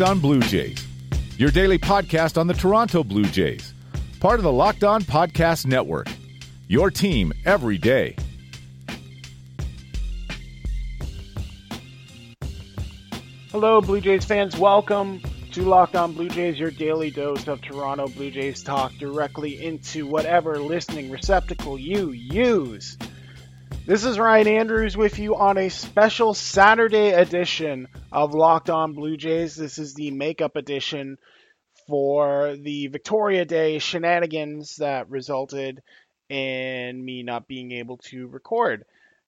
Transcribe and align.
Locked 0.00 0.12
On 0.12 0.20
Blue 0.20 0.40
Jays, 0.40 0.86
your 1.36 1.50
daily 1.50 1.76
podcast 1.76 2.38
on 2.38 2.46
the 2.46 2.54
Toronto 2.54 3.04
Blue 3.04 3.26
Jays, 3.26 3.74
part 4.18 4.40
of 4.40 4.44
the 4.44 4.50
Locked 4.50 4.82
On 4.82 5.02
Podcast 5.02 5.66
Network. 5.66 6.08
Your 6.68 6.90
team 6.90 7.34
every 7.44 7.76
day. 7.76 8.16
Hello, 13.50 13.82
Blue 13.82 14.00
Jays 14.00 14.24
fans. 14.24 14.56
Welcome 14.56 15.20
to 15.52 15.64
Locked 15.64 15.96
On 15.96 16.14
Blue 16.14 16.30
Jays, 16.30 16.58
your 16.58 16.70
daily 16.70 17.10
dose 17.10 17.46
of 17.46 17.60
Toronto 17.60 18.08
Blue 18.08 18.30
Jays 18.30 18.62
talk 18.62 18.94
directly 18.94 19.62
into 19.62 20.06
whatever 20.06 20.58
listening 20.58 21.10
receptacle 21.10 21.78
you 21.78 22.12
use. 22.12 22.96
This 23.90 24.04
is 24.04 24.20
Ryan 24.20 24.46
Andrews 24.46 24.96
with 24.96 25.18
you 25.18 25.34
on 25.34 25.58
a 25.58 25.68
special 25.68 26.32
Saturday 26.32 27.08
edition 27.08 27.88
of 28.12 28.34
Locked 28.34 28.70
On 28.70 28.92
Blue 28.92 29.16
Jays. 29.16 29.56
This 29.56 29.78
is 29.78 29.94
the 29.94 30.12
makeup 30.12 30.54
edition 30.54 31.18
for 31.88 32.54
the 32.54 32.86
Victoria 32.86 33.44
Day 33.44 33.80
shenanigans 33.80 34.76
that 34.76 35.10
resulted 35.10 35.82
in 36.28 37.04
me 37.04 37.24
not 37.24 37.48
being 37.48 37.72
able 37.72 37.96
to 37.96 38.28
record. 38.28 38.84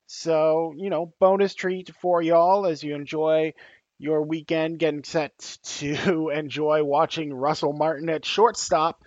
So, 0.06 0.72
you 0.76 0.90
know, 0.90 1.12
bonus 1.18 1.56
treat 1.56 1.90
for 2.00 2.22
y'all 2.22 2.64
as 2.64 2.84
you 2.84 2.94
enjoy 2.94 3.54
your 3.98 4.22
weekend 4.22 4.78
getting 4.78 5.02
set 5.02 5.58
to 5.80 6.28
enjoy 6.32 6.84
watching 6.84 7.34
Russell 7.34 7.72
Martin 7.72 8.08
at 8.08 8.24
shortstop. 8.24 9.02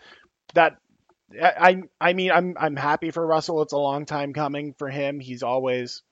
That 0.53 0.75
I 1.31 1.83
I 1.99 2.13
mean 2.13 2.31
I'm 2.31 2.55
I'm 2.59 2.75
happy 2.75 3.11
for 3.11 3.25
Russell. 3.25 3.61
It's 3.61 3.73
a 3.73 3.77
long 3.77 4.05
time 4.05 4.33
coming 4.33 4.73
for 4.73 4.89
him. 4.89 5.19
He's 5.19 5.43
always 5.43 6.03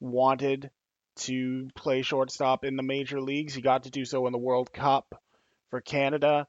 wanted 0.00 0.70
to 1.16 1.68
play 1.74 2.02
shortstop 2.02 2.64
in 2.64 2.76
the 2.76 2.82
major 2.82 3.20
leagues. 3.20 3.54
He 3.54 3.62
got 3.62 3.84
to 3.84 3.90
do 3.90 4.04
so 4.04 4.26
in 4.26 4.32
the 4.32 4.38
World 4.38 4.72
Cup 4.72 5.20
for 5.70 5.80
Canada, 5.80 6.46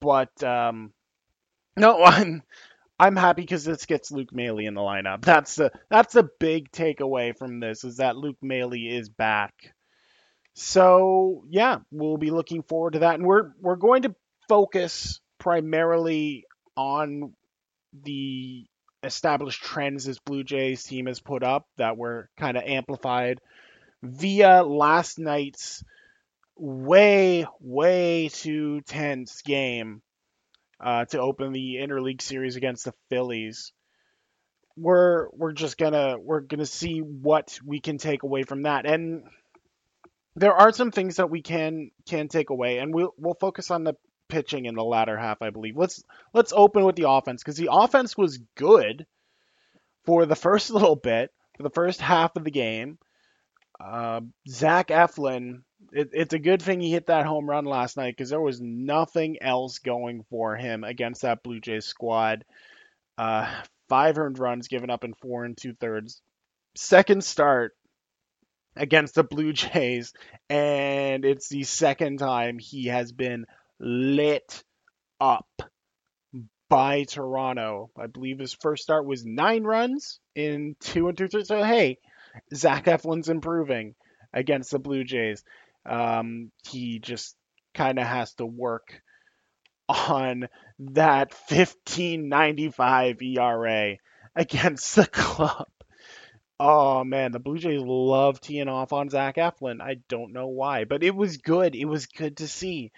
but 0.00 0.42
um, 0.42 0.92
no, 1.76 2.02
I'm 2.04 2.42
I'm 2.98 3.16
happy 3.16 3.42
because 3.42 3.64
this 3.64 3.86
gets 3.86 4.10
Luke 4.10 4.32
Maile 4.32 4.58
in 4.58 4.74
the 4.74 4.80
lineup. 4.80 5.22
That's 5.24 5.56
the 5.56 5.72
that's 5.90 6.14
the 6.14 6.28
big 6.40 6.70
takeaway 6.72 7.36
from 7.36 7.60
this 7.60 7.84
is 7.84 7.98
that 7.98 8.16
Luke 8.16 8.38
Maile 8.42 8.72
is 8.74 9.08
back. 9.08 9.74
So 10.54 11.44
yeah, 11.48 11.78
we'll 11.90 12.18
be 12.18 12.30
looking 12.30 12.62
forward 12.62 12.94
to 12.94 13.00
that, 13.00 13.14
and 13.14 13.24
we're 13.24 13.52
we're 13.60 13.76
going 13.76 14.02
to 14.02 14.14
focus 14.48 15.20
primarily 15.38 16.46
on 16.76 17.34
the 17.92 18.66
established 19.02 19.62
trends 19.62 20.04
this 20.04 20.18
Blue 20.18 20.44
Jays 20.44 20.84
team 20.84 21.06
has 21.06 21.20
put 21.20 21.42
up 21.42 21.66
that 21.76 21.96
were 21.96 22.28
kind 22.36 22.56
of 22.56 22.62
amplified 22.64 23.40
via 24.02 24.62
last 24.62 25.18
night's 25.18 25.84
way, 26.56 27.46
way 27.60 28.28
too 28.32 28.80
tense 28.82 29.42
game 29.42 30.02
uh, 30.80 31.04
to 31.06 31.20
open 31.20 31.52
the 31.52 31.76
interleague 31.76 32.22
series 32.22 32.56
against 32.56 32.84
the 32.84 32.94
Phillies. 33.08 33.72
We're 34.76 35.28
we're 35.32 35.52
just 35.52 35.76
gonna 35.76 36.16
we're 36.18 36.40
gonna 36.40 36.66
see 36.66 37.00
what 37.00 37.58
we 37.64 37.80
can 37.80 37.98
take 37.98 38.22
away 38.22 38.42
from 38.44 38.62
that, 38.62 38.86
and 38.86 39.24
there 40.34 40.54
are 40.54 40.72
some 40.72 40.90
things 40.90 41.16
that 41.16 41.30
we 41.30 41.42
can 41.42 41.90
can 42.08 42.28
take 42.28 42.50
away, 42.50 42.78
and 42.78 42.94
we'll 42.94 43.12
we'll 43.18 43.36
focus 43.38 43.70
on 43.70 43.84
the 43.84 43.94
pitching 44.32 44.64
in 44.64 44.74
the 44.74 44.82
latter 44.82 45.16
half, 45.16 45.42
I 45.42 45.50
believe. 45.50 45.76
Let's 45.76 46.02
let's 46.32 46.54
open 46.56 46.84
with 46.84 46.96
the 46.96 47.08
offense 47.08 47.42
because 47.42 47.58
the 47.58 47.68
offense 47.70 48.16
was 48.16 48.40
good 48.56 49.06
for 50.04 50.24
the 50.26 50.34
first 50.46 50.70
little 50.70 50.96
bit, 50.96 51.30
for 51.56 51.62
the 51.62 51.70
first 51.70 52.00
half 52.00 52.34
of 52.34 52.42
the 52.42 52.50
game. 52.50 52.98
Uh, 53.78 54.22
Zach 54.48 54.88
Eflin, 54.88 55.62
it, 55.92 56.10
it's 56.12 56.34
a 56.34 56.38
good 56.38 56.62
thing 56.62 56.80
he 56.80 56.90
hit 56.90 57.06
that 57.06 57.26
home 57.26 57.48
run 57.48 57.64
last 57.64 57.96
night 57.96 58.16
because 58.16 58.30
there 58.30 58.40
was 58.40 58.60
nothing 58.60 59.42
else 59.42 59.78
going 59.78 60.24
for 60.30 60.56
him 60.56 60.82
against 60.82 61.22
that 61.22 61.42
Blue 61.42 61.60
Jays 61.60 61.84
squad. 61.84 62.44
Uh, 63.18 63.52
five 63.88 64.18
earned 64.18 64.38
runs 64.38 64.68
given 64.68 64.88
up 64.88 65.04
in 65.04 65.14
four 65.14 65.44
and 65.44 65.56
two 65.56 65.74
thirds. 65.74 66.22
Second 66.74 67.22
start 67.22 67.76
against 68.76 69.14
the 69.14 69.24
Blue 69.24 69.52
Jays, 69.52 70.14
and 70.48 71.24
it's 71.24 71.48
the 71.48 71.64
second 71.64 72.18
time 72.18 72.58
he 72.58 72.86
has 72.86 73.12
been 73.12 73.44
lit 73.82 74.62
up 75.20 75.48
by 76.70 77.04
Toronto. 77.04 77.90
I 77.98 78.06
believe 78.06 78.38
his 78.38 78.54
first 78.54 78.82
start 78.82 79.04
was 79.04 79.26
nine 79.26 79.64
runs 79.64 80.20
in 80.34 80.76
two 80.80 81.08
and 81.08 81.18
two 81.18 81.28
thirds. 81.28 81.48
So 81.48 81.62
hey, 81.62 81.98
Zach 82.54 82.86
Eflin's 82.86 83.28
improving 83.28 83.94
against 84.32 84.70
the 84.70 84.78
Blue 84.78 85.04
Jays. 85.04 85.44
Um, 85.84 86.50
he 86.66 86.98
just 86.98 87.36
kind 87.74 87.98
of 87.98 88.06
has 88.06 88.32
to 88.34 88.46
work 88.46 89.02
on 89.88 90.48
that 90.78 91.32
15.95 91.50 93.22
ERA 93.22 93.96
against 94.34 94.96
the 94.96 95.06
club. 95.06 95.66
Oh 96.58 97.02
man, 97.02 97.32
the 97.32 97.40
Blue 97.40 97.58
Jays 97.58 97.82
love 97.82 98.40
teeing 98.40 98.68
off 98.68 98.92
on 98.92 99.10
Zach 99.10 99.36
Eflin. 99.36 99.80
I 99.82 99.96
don't 100.08 100.32
know 100.32 100.46
why, 100.46 100.84
but 100.84 101.02
it 101.02 101.14
was 101.14 101.38
good. 101.38 101.74
It 101.74 101.86
was 101.86 102.06
good 102.06 102.36
to 102.36 102.46
see, 102.46 102.92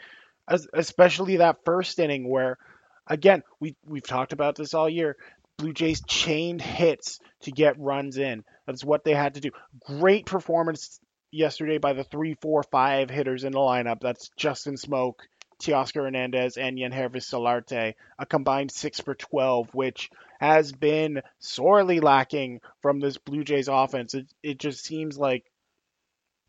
As, 0.49 0.67
especially 0.73 1.39
that 1.39 1.65
first 1.65 1.99
inning 1.99 2.29
where, 2.29 2.59
again, 3.07 3.43
we 3.61 3.77
we've 3.87 4.07
talked 4.07 4.33
about 4.33 4.57
this 4.57 4.75
all 4.75 4.89
year. 4.89 5.17
Blue 5.57 5.73
Jays 5.73 6.03
chained 6.07 6.61
hits 6.61 7.21
to 7.43 7.53
get 7.53 7.79
runs 7.79 8.19
in. 8.19 8.45
That's 8.67 8.85
what 8.85 9.05
they 9.05 9.15
had 9.15 9.35
to 9.35 9.41
do. 9.41 9.51
Great 9.87 10.27
performance 10.27 10.99
yesterday 11.31 11.79
by 11.79 11.93
the 11.93 12.05
three, 12.05 12.35
four, 12.35 12.63
five 12.63 13.11
hitters 13.11 13.45
in 13.45 13.53
the 13.53 13.59
lineup. 13.59 14.01
That's 14.01 14.31
Justin 14.37 14.75
Smoak, 14.75 15.15
Teoscar 15.63 16.05
Hernandez, 16.05 16.57
and 16.57 16.79
Yangervis 16.79 17.29
Solarte, 17.29 17.95
a 18.19 18.27
combined 18.27 18.71
six 18.71 19.01
for 19.01 19.15
12, 19.15 19.75
which 19.75 20.11
has 20.41 20.73
been 20.73 21.23
sorely 21.39 22.01
lacking 22.01 22.61
from 22.83 23.01
this 23.01 23.19
Blue 23.19 23.45
Jays 23.45 23.69
offense. 23.69 24.15
It, 24.15 24.27
it 24.43 24.59
just 24.59 24.85
seems 24.85 25.19
like 25.19 25.45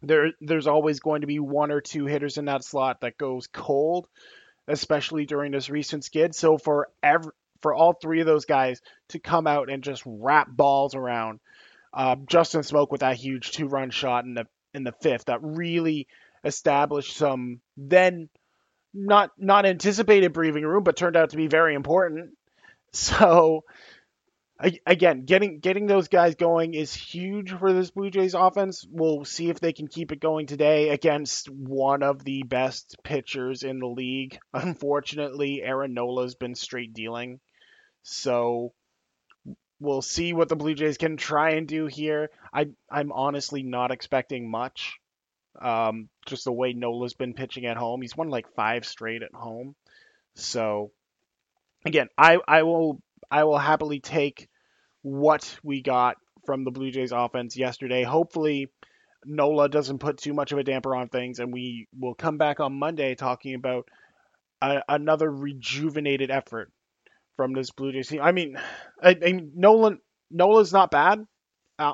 there 0.05 0.31
there's 0.41 0.67
always 0.67 0.99
going 0.99 1.21
to 1.21 1.27
be 1.27 1.39
one 1.39 1.71
or 1.71 1.81
two 1.81 2.05
hitters 2.05 2.37
in 2.37 2.45
that 2.45 2.63
slot 2.63 3.01
that 3.01 3.17
goes 3.17 3.47
cold, 3.47 4.07
especially 4.67 5.25
during 5.25 5.51
this 5.51 5.69
recent 5.69 6.03
skid. 6.03 6.35
So 6.35 6.57
for 6.57 6.89
every 7.03 7.31
for 7.61 7.73
all 7.73 7.93
three 7.93 8.19
of 8.19 8.27
those 8.27 8.45
guys 8.45 8.81
to 9.09 9.19
come 9.19 9.47
out 9.47 9.69
and 9.69 9.83
just 9.83 10.03
wrap 10.05 10.47
balls 10.49 10.93
around, 10.93 11.39
uh, 11.93 12.15
Justin 12.27 12.61
Smoak 12.61 12.91
with 12.91 13.01
that 13.01 13.17
huge 13.17 13.51
two 13.51 13.67
run 13.67 13.89
shot 13.89 14.25
in 14.25 14.33
the 14.33 14.47
in 14.73 14.83
the 14.83 14.93
fifth 15.01 15.25
that 15.25 15.39
really 15.41 16.07
established 16.43 17.17
some 17.17 17.59
then 17.75 18.29
not 18.93 19.31
not 19.37 19.65
anticipated 19.65 20.33
breathing 20.33 20.63
room, 20.63 20.83
but 20.83 20.95
turned 20.95 21.17
out 21.17 21.31
to 21.31 21.37
be 21.37 21.47
very 21.47 21.75
important. 21.75 22.31
So 22.91 23.65
again, 24.59 25.25
getting 25.25 25.59
getting 25.59 25.85
those 25.85 26.07
guys 26.07 26.35
going 26.35 26.73
is 26.73 26.93
huge 26.93 27.51
for 27.51 27.73
this 27.73 27.91
Blue 27.91 28.09
Jays 28.09 28.33
offense. 28.33 28.85
We'll 28.89 29.25
see 29.25 29.49
if 29.49 29.59
they 29.59 29.73
can 29.73 29.87
keep 29.87 30.11
it 30.11 30.19
going 30.19 30.47
today 30.47 30.89
against 30.89 31.49
one 31.49 32.03
of 32.03 32.23
the 32.23 32.43
best 32.43 32.97
pitchers 33.03 33.63
in 33.63 33.79
the 33.79 33.87
league. 33.87 34.39
Unfortunately, 34.53 35.61
Aaron 35.61 35.93
Nola's 35.93 36.35
been 36.35 36.55
straight 36.55 36.93
dealing. 36.93 37.39
So 38.03 38.73
we'll 39.79 40.01
see 40.01 40.31
what 40.33 40.47
the 40.47 40.55
Blue 40.55 40.73
Jays 40.73 40.97
can 40.97 41.17
try 41.17 41.51
and 41.51 41.67
do 41.67 41.87
here. 41.87 42.29
I 42.53 42.67
I'm 42.89 43.11
honestly 43.11 43.63
not 43.63 43.91
expecting 43.91 44.49
much. 44.49 44.99
Um, 45.61 46.09
just 46.25 46.43
the 46.43 46.51
way 46.51 46.73
Nola's 46.73 47.13
been 47.13 47.33
pitching 47.33 47.65
at 47.65 47.77
home. 47.77 48.01
He's 48.01 48.15
won 48.15 48.29
like 48.29 48.53
five 48.55 48.85
straight 48.85 49.23
at 49.23 49.33
home. 49.33 49.75
So 50.35 50.91
again, 51.85 52.07
I, 52.17 52.39
I 52.45 52.63
will 52.63 53.01
I 53.31 53.43
will 53.43 53.57
happily 53.57 53.99
take 53.99 54.47
what 55.01 55.57
we 55.63 55.81
got 55.81 56.17
from 56.45 56.63
the 56.63 56.71
Blue 56.71 56.91
Jays 56.91 57.11
offense 57.11 57.57
yesterday. 57.57 58.03
Hopefully 58.03 58.69
Nola 59.25 59.69
doesn't 59.69 59.99
put 59.99 60.17
too 60.17 60.33
much 60.33 60.51
of 60.51 60.57
a 60.59 60.63
damper 60.63 60.95
on 60.95 61.09
things 61.09 61.39
and 61.39 61.51
we 61.53 61.87
will 61.97 62.13
come 62.15 62.37
back 62.37 62.59
on 62.59 62.77
Monday 62.77 63.15
talking 63.15 63.55
about 63.55 63.87
a, 64.61 64.81
another 64.87 65.29
rejuvenated 65.29 66.31
effort 66.31 66.71
from 67.35 67.53
this 67.53 67.71
Blue 67.71 67.91
Jays 67.91 68.07
team. 68.07 68.21
I 68.21 68.31
mean, 68.31 68.57
I, 69.01 69.09
I 69.09 69.39
Nolan 69.53 69.99
Nola's 70.31 70.73
not 70.73 70.91
bad. 70.91 71.25
Uh, 71.77 71.93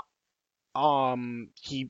um, 0.76 1.50
he 1.62 1.90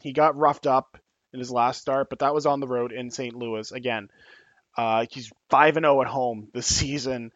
he 0.00 0.12
got 0.12 0.36
roughed 0.36 0.66
up 0.66 0.98
in 1.32 1.38
his 1.38 1.50
last 1.50 1.80
start, 1.80 2.08
but 2.10 2.20
that 2.20 2.34
was 2.34 2.46
on 2.46 2.60
the 2.60 2.68
road 2.68 2.92
in 2.92 3.10
St. 3.10 3.34
Louis 3.34 3.70
again. 3.72 4.08
Uh, 4.76 5.06
he's 5.10 5.30
five 5.50 5.76
and 5.76 5.84
zero 5.84 5.98
oh 5.98 6.02
at 6.02 6.08
home 6.08 6.48
this 6.52 6.66
season. 6.74 7.32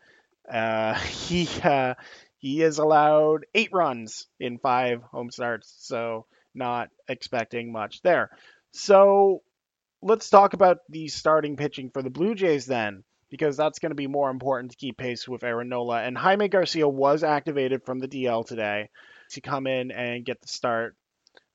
Uh, 0.51 0.95
he 0.99 1.49
uh, 1.63 1.95
he 2.39 2.61
has 2.61 2.79
allowed 2.79 3.47
eight 3.55 3.71
runs 3.73 4.27
in 4.39 4.59
five 4.59 5.03
home 5.03 5.31
starts, 5.31 5.75
so 5.79 6.27
not 6.55 6.89
expecting 7.09 7.73
much 7.73 8.03
there. 8.03 8.31
So 8.73 9.43
let's 10.03 10.31
talk 10.31 10.55
about 10.55 10.79
the 10.89 11.09
starting 11.09 11.57
pitching 11.57 11.91
for 11.91 12.03
the 12.03 12.11
Blue 12.11 12.35
Jays 12.35 12.67
then, 12.67 13.05
because 13.31 13.57
that's 13.57 13.79
going 13.79 13.91
to 13.91 13.97
be 13.97 14.07
more 14.07 14.31
important 14.31 14.73
to 14.73 14.77
keep 14.77 14.97
pace 14.97 15.29
with 15.29 15.45
Aaron 15.45 15.69
Nola. 15.69 16.03
And 16.03 16.17
Jaime 16.17 16.49
Garcia 16.49 16.89
was 16.89 17.23
activated 17.23 17.85
from 17.85 17.99
the 17.99 18.09
DL 18.09 18.47
today 18.47 18.89
to 19.31 19.41
come 19.41 19.67
in 19.67 19.91
and 19.91 20.25
get 20.25 20.41
the 20.41 20.49
start 20.49 20.97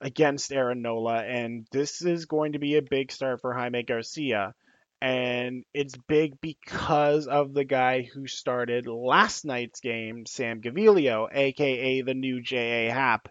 against 0.00 0.52
Aaron 0.52 0.82
Nola, 0.82 1.22
and 1.22 1.66
this 1.72 2.02
is 2.02 2.26
going 2.26 2.52
to 2.52 2.58
be 2.58 2.76
a 2.76 2.82
big 2.82 3.10
start 3.12 3.40
for 3.40 3.52
Jaime 3.52 3.82
Garcia. 3.82 4.54
And 5.02 5.64
it's 5.74 5.96
big 6.08 6.40
because 6.40 7.26
of 7.26 7.52
the 7.52 7.64
guy 7.64 8.02
who 8.02 8.26
started 8.26 8.86
last 8.86 9.44
night's 9.44 9.80
game, 9.80 10.24
Sam 10.24 10.62
Gaviglio, 10.62 11.28
aka 11.30 12.00
the 12.00 12.14
new 12.14 12.40
J.A. 12.40 12.90
Happ, 12.90 13.28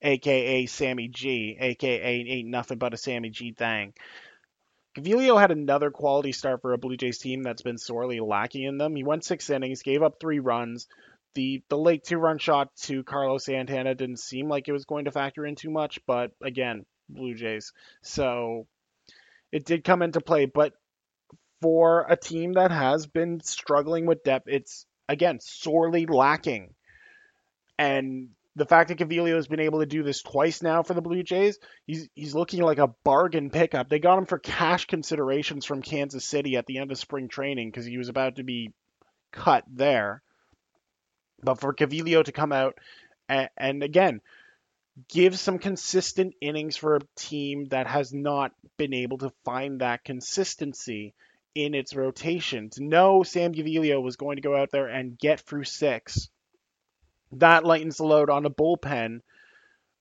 aka 0.00 0.66
Sammy 0.66 1.08
G, 1.08 1.56
aka 1.58 2.24
ain't 2.28 2.48
nothing 2.48 2.78
but 2.78 2.94
a 2.94 2.96
Sammy 2.96 3.30
G 3.30 3.52
thing. 3.52 3.94
Gaviglio 4.96 5.40
had 5.40 5.50
another 5.50 5.90
quality 5.90 6.32
start 6.32 6.62
for 6.62 6.72
a 6.72 6.78
Blue 6.78 6.96
Jays 6.96 7.18
team 7.18 7.42
that's 7.42 7.62
been 7.62 7.78
sorely 7.78 8.20
lacking 8.20 8.64
in 8.64 8.78
them. 8.78 8.96
He 8.96 9.04
went 9.04 9.24
six 9.24 9.50
innings, 9.50 9.82
gave 9.82 10.02
up 10.02 10.20
three 10.20 10.38
runs. 10.38 10.86
The 11.34 11.62
the 11.68 11.78
late 11.78 12.04
two 12.04 12.18
run 12.18 12.38
shot 12.38 12.74
to 12.82 13.04
Carlos 13.04 13.44
Santana 13.44 13.94
didn't 13.94 14.18
seem 14.18 14.48
like 14.48 14.68
it 14.68 14.72
was 14.72 14.86
going 14.86 15.04
to 15.04 15.10
factor 15.10 15.44
in 15.44 15.56
too 15.56 15.70
much, 15.70 16.00
but 16.06 16.32
again, 16.42 16.86
Blue 17.08 17.34
Jays. 17.34 17.72
So 18.02 18.66
it 19.52 19.64
did 19.64 19.84
come 19.84 20.02
into 20.02 20.20
play, 20.20 20.46
but 20.46 20.72
for 21.60 22.06
a 22.08 22.16
team 22.16 22.54
that 22.54 22.70
has 22.70 23.06
been 23.06 23.40
struggling 23.40 24.06
with 24.06 24.24
depth, 24.24 24.48
it's 24.48 24.86
again 25.08 25.40
sorely 25.40 26.06
lacking. 26.06 26.74
And 27.78 28.30
the 28.56 28.66
fact 28.66 28.88
that 28.88 28.98
Gaviglio 28.98 29.36
has 29.36 29.46
been 29.46 29.60
able 29.60 29.80
to 29.80 29.86
do 29.86 30.02
this 30.02 30.22
twice 30.22 30.62
now 30.62 30.82
for 30.82 30.94
the 30.94 31.00
Blue 31.00 31.22
Jays, 31.22 31.58
he's 31.86 32.08
he's 32.14 32.34
looking 32.34 32.62
like 32.62 32.78
a 32.78 32.92
bargain 33.04 33.50
pickup. 33.50 33.88
They 33.88 33.98
got 33.98 34.18
him 34.18 34.26
for 34.26 34.38
cash 34.38 34.86
considerations 34.86 35.64
from 35.64 35.82
Kansas 35.82 36.24
City 36.24 36.56
at 36.56 36.66
the 36.66 36.78
end 36.78 36.90
of 36.90 36.98
spring 36.98 37.28
training 37.28 37.70
because 37.70 37.86
he 37.86 37.98
was 37.98 38.08
about 38.08 38.36
to 38.36 38.42
be 38.42 38.72
cut 39.32 39.64
there. 39.68 40.22
But 41.42 41.60
for 41.60 41.72
Gaviglio 41.72 42.24
to 42.24 42.32
come 42.32 42.52
out 42.52 42.78
and, 43.28 43.48
and 43.56 43.82
again 43.82 44.20
give 45.08 45.38
some 45.38 45.58
consistent 45.58 46.34
innings 46.40 46.76
for 46.76 46.96
a 46.96 47.00
team 47.14 47.66
that 47.66 47.86
has 47.86 48.12
not 48.12 48.52
been 48.76 48.92
able 48.92 49.18
to 49.18 49.32
find 49.44 49.80
that 49.80 50.02
consistency 50.02 51.14
in 51.54 51.74
its 51.74 51.94
rotation. 51.94 52.70
To 52.70 52.84
know 52.84 53.22
Sam 53.22 53.52
Gaviglio 53.52 54.02
was 54.02 54.16
going 54.16 54.36
to 54.36 54.42
go 54.42 54.56
out 54.56 54.70
there 54.70 54.86
and 54.86 55.18
get 55.18 55.40
through 55.40 55.64
six 55.64 56.28
that 57.32 57.64
lightens 57.64 57.96
the 57.96 58.04
load 58.04 58.30
on 58.30 58.46
a 58.46 58.50
bullpen, 58.50 59.20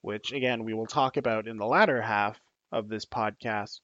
which 0.02 0.32
again 0.32 0.64
we 0.64 0.74
will 0.74 0.86
talk 0.86 1.18
about 1.18 1.48
in 1.48 1.58
the 1.58 1.66
latter 1.66 2.02
half 2.02 2.40
of 2.72 2.88
this 2.88 3.06
podcast. 3.06 3.80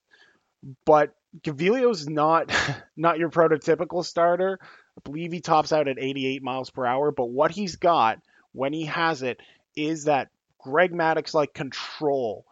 But 0.84 1.14
Gaviglio's 1.42 2.08
not 2.08 2.52
not 2.96 3.18
your 3.18 3.30
prototypical 3.30 4.04
starter. 4.04 4.58
I 4.62 5.00
believe 5.02 5.32
he 5.32 5.40
tops 5.40 5.72
out 5.72 5.88
at 5.88 5.98
88 5.98 6.42
miles 6.42 6.70
per 6.70 6.86
hour, 6.86 7.10
but 7.10 7.26
what 7.26 7.50
he's 7.50 7.76
got 7.76 8.20
when 8.52 8.72
he 8.72 8.86
has 8.86 9.22
it 9.22 9.40
is 9.76 10.04
that 10.04 10.28
Greg 10.58 10.92
Maddux 10.92 11.34
like 11.34 11.52
control, 11.52 12.46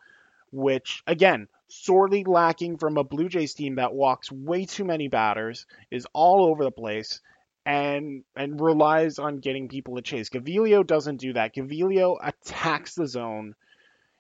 which 0.50 1.02
again 1.06 1.48
sorely 1.72 2.24
lacking 2.24 2.78
from 2.78 2.96
a 2.96 3.04
Blue 3.04 3.28
Jays 3.28 3.54
team 3.54 3.76
that 3.76 3.94
walks 3.94 4.30
way 4.30 4.66
too 4.66 4.84
many 4.84 5.08
batters, 5.08 5.66
is 5.90 6.06
all 6.12 6.50
over 6.50 6.64
the 6.64 6.70
place, 6.70 7.20
and 7.64 8.24
and 8.36 8.60
relies 8.60 9.19
on 9.19 9.38
getting 9.38 9.69
people 9.69 9.96
to 9.96 10.02
chase. 10.02 10.28
Gaviglio 10.28 10.86
doesn't 10.86 11.20
do 11.20 11.32
that. 11.32 11.54
Gaviglio 11.54 12.19
attacks 12.20 12.94
the 12.94 13.06
zone. 13.06 13.54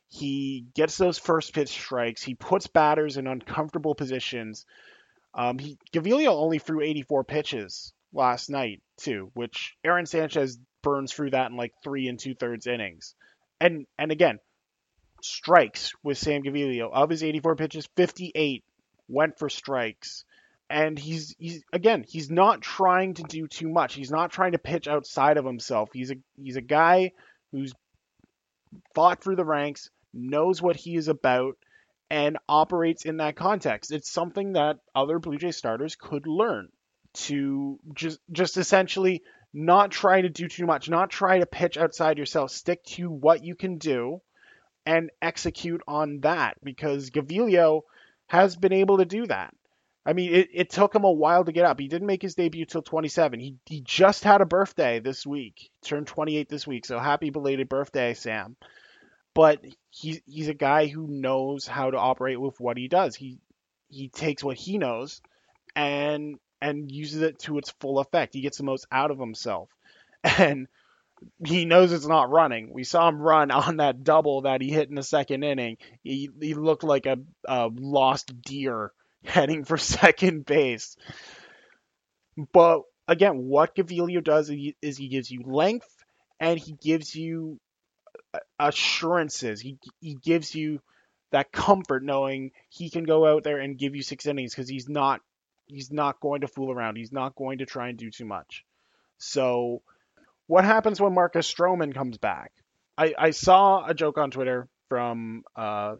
He 0.08 0.66
gets 0.74 0.98
those 0.98 1.18
first 1.18 1.54
pitch 1.54 1.70
strikes. 1.70 2.22
He 2.22 2.34
puts 2.34 2.66
batters 2.66 3.16
in 3.16 3.26
uncomfortable 3.26 3.94
positions. 3.94 4.66
Um, 5.34 5.58
he, 5.58 5.78
Gaviglio 5.92 6.28
only 6.28 6.58
threw 6.58 6.82
84 6.82 7.24
pitches 7.24 7.92
last 8.12 8.50
night 8.50 8.82
too, 8.98 9.30
which 9.34 9.74
Aaron 9.84 10.06
Sanchez 10.06 10.58
burns 10.82 11.12
through 11.12 11.30
that 11.30 11.50
in 11.50 11.56
like 11.56 11.72
three 11.82 12.08
and 12.08 12.18
two 12.18 12.34
thirds 12.34 12.66
innings. 12.66 13.14
And 13.60 13.86
and 13.98 14.12
again, 14.12 14.38
strikes 15.24 15.92
with 16.02 16.18
Sam 16.18 16.42
Gaviglio. 16.42 16.90
Of 16.92 17.10
his 17.10 17.22
84 17.22 17.56
pitches, 17.56 17.88
58 17.96 18.64
went 19.08 19.38
for 19.38 19.48
strikes 19.48 20.24
and 20.72 20.98
he's 20.98 21.36
he's 21.38 21.62
again 21.72 22.02
he's 22.08 22.30
not 22.30 22.62
trying 22.62 23.14
to 23.14 23.22
do 23.24 23.46
too 23.46 23.68
much. 23.68 23.92
He's 23.94 24.10
not 24.10 24.32
trying 24.32 24.52
to 24.52 24.58
pitch 24.58 24.88
outside 24.88 25.36
of 25.36 25.44
himself. 25.44 25.90
He's 25.92 26.10
a 26.10 26.16
he's 26.42 26.56
a 26.56 26.62
guy 26.62 27.12
who's 27.52 27.74
fought 28.94 29.22
through 29.22 29.36
the 29.36 29.44
ranks, 29.44 29.90
knows 30.14 30.62
what 30.62 30.76
he 30.76 30.96
is 30.96 31.08
about, 31.08 31.58
and 32.08 32.38
operates 32.48 33.04
in 33.04 33.18
that 33.18 33.36
context. 33.36 33.92
It's 33.92 34.10
something 34.10 34.54
that 34.54 34.78
other 34.94 35.18
Blue 35.18 35.36
Jay 35.36 35.50
starters 35.50 35.94
could 35.94 36.26
learn 36.26 36.68
to 37.14 37.78
just 37.94 38.18
just 38.32 38.56
essentially 38.56 39.22
not 39.52 39.90
try 39.90 40.22
to 40.22 40.30
do 40.30 40.48
too 40.48 40.64
much, 40.64 40.88
not 40.88 41.10
try 41.10 41.38
to 41.38 41.46
pitch 41.46 41.76
outside 41.76 42.16
yourself. 42.16 42.50
Stick 42.50 42.82
to 42.84 43.10
what 43.10 43.44
you 43.44 43.54
can 43.54 43.76
do 43.76 44.22
and 44.86 45.10
execute 45.20 45.82
on 45.86 46.20
that 46.20 46.56
because 46.62 47.10
Gaviglio 47.10 47.82
has 48.26 48.56
been 48.56 48.72
able 48.72 48.98
to 48.98 49.04
do 49.04 49.26
that. 49.26 49.54
I 50.04 50.14
mean, 50.14 50.34
it, 50.34 50.48
it 50.52 50.70
took 50.70 50.94
him 50.94 51.04
a 51.04 51.12
while 51.12 51.44
to 51.44 51.52
get 51.52 51.64
up. 51.64 51.78
He 51.78 51.86
didn't 51.86 52.08
make 52.08 52.22
his 52.22 52.34
debut 52.34 52.64
till 52.64 52.82
27. 52.82 53.38
He, 53.38 53.56
he 53.66 53.82
just 53.82 54.24
had 54.24 54.40
a 54.40 54.46
birthday 54.46 54.98
this 54.98 55.24
week, 55.24 55.70
turned 55.84 56.08
28 56.08 56.48
this 56.48 56.66
week. 56.66 56.86
So 56.86 56.98
happy 56.98 57.30
belated 57.30 57.68
birthday, 57.68 58.14
Sam. 58.14 58.56
But 59.34 59.64
he's 59.90 60.20
he's 60.26 60.48
a 60.48 60.54
guy 60.54 60.88
who 60.88 61.06
knows 61.06 61.66
how 61.66 61.90
to 61.90 61.96
operate 61.96 62.40
with 62.40 62.60
what 62.60 62.76
he 62.76 62.88
does. 62.88 63.14
He 63.14 63.38
he 63.88 64.08
takes 64.08 64.44
what 64.44 64.56
he 64.58 64.76
knows 64.76 65.22
and 65.74 66.38
and 66.60 66.90
uses 66.90 67.22
it 67.22 67.38
to 67.40 67.58
its 67.58 67.70
full 67.80 67.98
effect. 67.98 68.34
He 68.34 68.42
gets 68.42 68.58
the 68.58 68.64
most 68.64 68.86
out 68.90 69.10
of 69.10 69.18
himself. 69.18 69.68
And 70.38 70.68
he 71.44 71.64
knows 71.64 71.92
it's 71.92 72.06
not 72.06 72.30
running. 72.30 72.72
We 72.72 72.84
saw 72.84 73.08
him 73.08 73.20
run 73.20 73.50
on 73.50 73.78
that 73.78 74.04
double 74.04 74.42
that 74.42 74.60
he 74.60 74.70
hit 74.70 74.88
in 74.88 74.94
the 74.94 75.02
second 75.02 75.42
inning. 75.42 75.76
He, 76.02 76.30
he 76.40 76.54
looked 76.54 76.84
like 76.84 77.06
a, 77.06 77.18
a 77.46 77.68
lost 77.72 78.42
deer 78.42 78.92
heading 79.24 79.64
for 79.64 79.76
second 79.78 80.46
base. 80.46 80.96
But 82.52 82.82
again, 83.06 83.48
what 83.48 83.76
Gaviglio 83.76 84.22
does 84.22 84.50
is 84.50 84.96
he 84.96 85.08
gives 85.08 85.30
you 85.30 85.42
length 85.44 85.88
and 86.40 86.58
he 86.58 86.72
gives 86.72 87.14
you 87.14 87.58
uh, 88.34 88.38
assurances. 88.58 89.60
He 89.60 89.78
he 90.00 90.14
gives 90.14 90.54
you 90.54 90.80
that 91.30 91.52
comfort 91.52 92.02
knowing 92.02 92.52
he 92.68 92.90
can 92.90 93.04
go 93.04 93.26
out 93.26 93.42
there 93.42 93.58
and 93.58 93.78
give 93.78 93.94
you 93.94 94.02
six 94.02 94.26
innings 94.26 94.54
because 94.54 94.68
he's 94.68 94.88
not 94.88 95.20
he's 95.66 95.90
not 95.90 96.20
going 96.20 96.42
to 96.42 96.48
fool 96.48 96.70
around. 96.70 96.96
He's 96.96 97.12
not 97.12 97.34
going 97.34 97.58
to 97.58 97.66
try 97.66 97.88
and 97.88 97.98
do 97.98 98.10
too 98.10 98.24
much. 98.24 98.64
So, 99.18 99.82
what 100.52 100.66
happens 100.66 101.00
when 101.00 101.14
Marcus 101.14 101.50
Stroman 101.50 101.94
comes 101.94 102.18
back? 102.18 102.52
I, 102.98 103.14
I 103.18 103.30
saw 103.30 103.86
a 103.86 103.94
joke 103.94 104.18
on 104.18 104.30
Twitter 104.30 104.68
from 104.90 105.44
a 105.56 105.94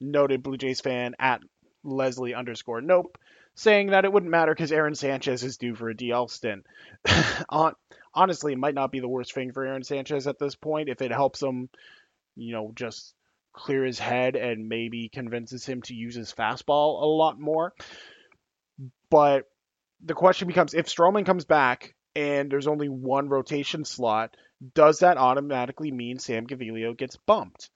noted 0.00 0.44
Blue 0.44 0.56
Jays 0.56 0.80
fan 0.80 1.16
at 1.18 1.40
Leslie 1.82 2.32
underscore 2.32 2.80
nope, 2.80 3.18
saying 3.56 3.88
that 3.88 4.04
it 4.04 4.12
wouldn't 4.12 4.30
matter 4.30 4.54
because 4.54 4.70
Aaron 4.70 4.94
Sanchez 4.94 5.42
is 5.42 5.56
due 5.56 5.74
for 5.74 5.90
a 5.90 5.94
DL 5.94 6.30
stint. 6.30 6.64
Honestly, 8.14 8.52
it 8.52 8.58
might 8.58 8.76
not 8.76 8.92
be 8.92 9.00
the 9.00 9.08
worst 9.08 9.34
thing 9.34 9.50
for 9.52 9.66
Aaron 9.66 9.82
Sanchez 9.82 10.28
at 10.28 10.38
this 10.38 10.54
point 10.54 10.88
if 10.88 11.02
it 11.02 11.10
helps 11.10 11.42
him, 11.42 11.68
you 12.36 12.52
know, 12.52 12.70
just 12.76 13.12
clear 13.52 13.84
his 13.84 13.98
head 13.98 14.36
and 14.36 14.68
maybe 14.68 15.08
convinces 15.08 15.66
him 15.66 15.82
to 15.82 15.94
use 15.96 16.14
his 16.14 16.32
fastball 16.32 17.02
a 17.02 17.06
lot 17.06 17.40
more. 17.40 17.72
But 19.10 19.46
the 20.04 20.14
question 20.14 20.46
becomes 20.46 20.74
if 20.74 20.86
Stroman 20.86 21.26
comes 21.26 21.44
back 21.44 21.96
and 22.16 22.50
there's 22.50 22.66
only 22.66 22.88
one 22.88 23.28
rotation 23.28 23.84
slot, 23.84 24.34
does 24.74 25.00
that 25.00 25.18
automatically 25.18 25.92
mean 25.92 26.18
Sam 26.18 26.46
Gaviglio 26.46 26.96
gets 26.96 27.16
bumped? 27.18 27.68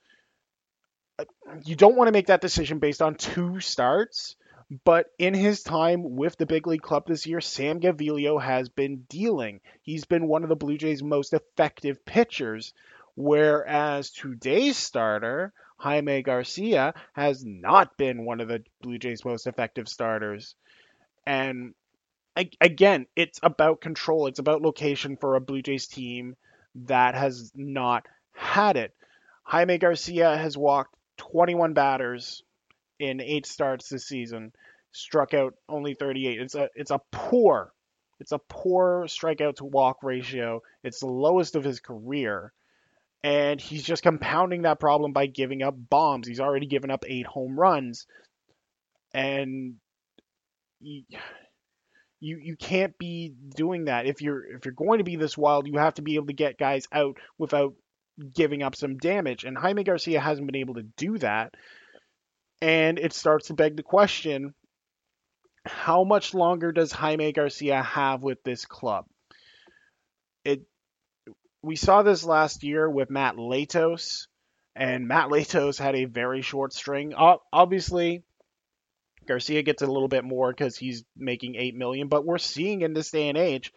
Uh, 1.18 1.24
you 1.64 1.76
don't 1.76 1.94
want 1.94 2.08
to 2.08 2.12
make 2.12 2.28
that 2.28 2.40
decision 2.40 2.78
based 2.78 3.02
on 3.02 3.14
two 3.14 3.60
starts. 3.60 4.36
But 4.84 5.06
in 5.18 5.34
his 5.34 5.62
time 5.62 6.16
with 6.16 6.36
the 6.36 6.46
big 6.46 6.66
league 6.66 6.80
club 6.80 7.04
this 7.06 7.26
year, 7.26 7.40
Sam 7.40 7.80
Gaviglio 7.80 8.40
has 8.40 8.68
been 8.68 9.04
dealing. 9.08 9.60
He's 9.82 10.04
been 10.04 10.28
one 10.28 10.44
of 10.44 10.48
the 10.48 10.56
Blue 10.56 10.78
Jays' 10.78 11.02
most 11.02 11.34
effective 11.34 12.04
pitchers, 12.06 12.72
whereas 13.16 14.10
today's 14.10 14.76
starter, 14.76 15.52
Jaime 15.76 16.22
Garcia, 16.22 16.94
has 17.14 17.44
not 17.44 17.96
been 17.98 18.24
one 18.24 18.40
of 18.40 18.46
the 18.46 18.62
Blue 18.80 18.96
Jays' 18.96 19.24
most 19.24 19.48
effective 19.48 19.88
starters. 19.88 20.54
And 21.26 21.74
again, 22.60 23.06
it's 23.16 23.40
about 23.42 23.80
control. 23.80 24.26
It's 24.26 24.38
about 24.38 24.62
location 24.62 25.16
for 25.16 25.34
a 25.34 25.40
Blue 25.40 25.62
Jays 25.62 25.86
team 25.86 26.36
that 26.86 27.14
has 27.14 27.52
not 27.54 28.06
had 28.32 28.76
it. 28.76 28.94
Jaime 29.44 29.78
Garcia 29.78 30.36
has 30.36 30.56
walked 30.56 30.94
21 31.18 31.74
batters 31.74 32.42
in 32.98 33.20
eight 33.20 33.46
starts 33.46 33.88
this 33.88 34.06
season, 34.06 34.52
struck 34.92 35.34
out 35.34 35.54
only 35.68 35.94
38. 35.94 36.40
It's 36.40 36.54
a 36.54 36.68
it's 36.74 36.90
a 36.90 37.00
poor 37.10 37.72
it's 38.20 38.32
a 38.32 38.38
poor 38.38 39.06
strikeout 39.06 39.56
to 39.56 39.64
walk 39.64 40.02
ratio. 40.02 40.62
It's 40.84 41.00
the 41.00 41.06
lowest 41.06 41.56
of 41.56 41.64
his 41.64 41.80
career. 41.80 42.52
And 43.24 43.60
he's 43.60 43.82
just 43.82 44.02
compounding 44.02 44.62
that 44.62 44.78
problem 44.78 45.12
by 45.12 45.26
giving 45.26 45.62
up 45.62 45.74
bombs. 45.74 46.28
He's 46.28 46.40
already 46.40 46.66
given 46.66 46.90
up 46.90 47.04
eight 47.08 47.26
home 47.26 47.58
runs. 47.58 48.06
And 49.12 49.76
you, 50.80 51.02
you 52.20 52.38
you 52.40 52.56
can't 52.56 52.96
be 52.98 53.34
doing 53.56 53.86
that. 53.86 54.06
If 54.06 54.22
you're 54.22 54.44
if 54.44 54.64
you're 54.64 54.74
going 54.74 54.98
to 54.98 55.04
be 55.04 55.16
this 55.16 55.36
wild, 55.36 55.66
you 55.66 55.78
have 55.78 55.94
to 55.94 56.02
be 56.02 56.16
able 56.16 56.26
to 56.26 56.32
get 56.32 56.58
guys 56.58 56.86
out 56.92 57.16
without 57.38 57.74
giving 58.34 58.62
up 58.62 58.76
some 58.76 58.98
damage. 58.98 59.44
And 59.44 59.56
Jaime 59.56 59.84
Garcia 59.84 60.20
hasn't 60.20 60.46
been 60.46 60.60
able 60.60 60.74
to 60.74 60.82
do 60.82 61.18
that. 61.18 61.54
And 62.60 62.98
it 62.98 63.14
starts 63.14 63.46
to 63.46 63.54
beg 63.54 63.76
the 63.76 63.82
question 63.82 64.54
how 65.66 66.04
much 66.04 66.34
longer 66.34 66.72
does 66.72 66.92
Jaime 66.92 67.32
Garcia 67.32 67.82
have 67.82 68.22
with 68.22 68.42
this 68.42 68.64
club? 68.64 69.06
It 70.44 70.62
we 71.62 71.76
saw 71.76 72.02
this 72.02 72.24
last 72.24 72.62
year 72.62 72.88
with 72.88 73.10
Matt 73.10 73.36
Latos, 73.36 74.26
and 74.74 75.06
Matt 75.06 75.28
Latos 75.28 75.78
had 75.78 75.94
a 75.96 76.06
very 76.06 76.42
short 76.42 76.72
string. 76.72 77.14
Obviously, 77.14 78.24
Garcia 79.30 79.62
gets 79.62 79.80
a 79.80 79.86
little 79.86 80.08
bit 80.08 80.24
more 80.24 80.50
because 80.50 80.76
he's 80.76 81.04
making 81.16 81.54
eight 81.54 81.76
million, 81.76 82.08
but 82.08 82.26
we're 82.26 82.38
seeing 82.38 82.80
in 82.80 82.94
this 82.94 83.12
day 83.12 83.28
and 83.28 83.38
age, 83.38 83.72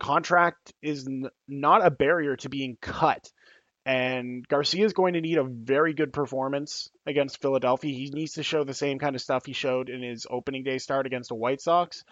contract 0.00 0.72
is 0.80 1.06
n- 1.06 1.28
not 1.46 1.84
a 1.84 1.90
barrier 1.90 2.34
to 2.36 2.48
being 2.48 2.78
cut. 2.80 3.30
And 3.84 4.48
Garcia 4.48 4.86
is 4.86 4.94
going 4.94 5.12
to 5.12 5.20
need 5.20 5.36
a 5.36 5.44
very 5.44 5.92
good 5.92 6.14
performance 6.14 6.88
against 7.06 7.42
Philadelphia. 7.42 7.94
He 7.94 8.08
needs 8.10 8.32
to 8.32 8.42
show 8.42 8.64
the 8.64 8.72
same 8.72 8.98
kind 8.98 9.14
of 9.14 9.20
stuff 9.20 9.44
he 9.44 9.52
showed 9.52 9.90
in 9.90 10.02
his 10.02 10.26
opening 10.30 10.64
day 10.64 10.78
start 10.78 11.04
against 11.04 11.28
the 11.28 11.34
White 11.34 11.60
Sox. 11.60 12.02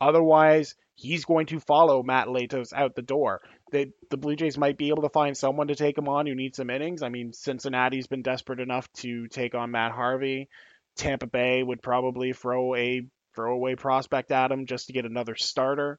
Otherwise, 0.00 0.74
he's 0.94 1.26
going 1.26 1.46
to 1.48 1.60
follow 1.60 2.02
Matt 2.02 2.28
Latos 2.28 2.72
out 2.72 2.94
the 2.94 3.02
door. 3.02 3.42
They, 3.72 3.92
the 4.08 4.16
Blue 4.16 4.36
Jays 4.36 4.56
might 4.56 4.78
be 4.78 4.88
able 4.88 5.02
to 5.02 5.10
find 5.10 5.36
someone 5.36 5.68
to 5.68 5.74
take 5.74 5.98
him 5.98 6.08
on 6.08 6.26
who 6.26 6.34
needs 6.34 6.56
some 6.56 6.70
innings. 6.70 7.02
I 7.02 7.10
mean, 7.10 7.34
Cincinnati's 7.34 8.06
been 8.06 8.22
desperate 8.22 8.58
enough 8.58 8.90
to 8.94 9.28
take 9.28 9.54
on 9.54 9.70
Matt 9.70 9.92
Harvey. 9.92 10.48
Tampa 10.96 11.26
Bay 11.26 11.62
would 11.62 11.82
probably 11.82 12.32
throw 12.32 12.74
a 12.74 13.02
throwaway 13.34 13.74
prospect 13.74 14.30
at 14.30 14.52
him 14.52 14.66
just 14.66 14.86
to 14.86 14.92
get 14.92 15.04
another 15.04 15.34
starter. 15.34 15.98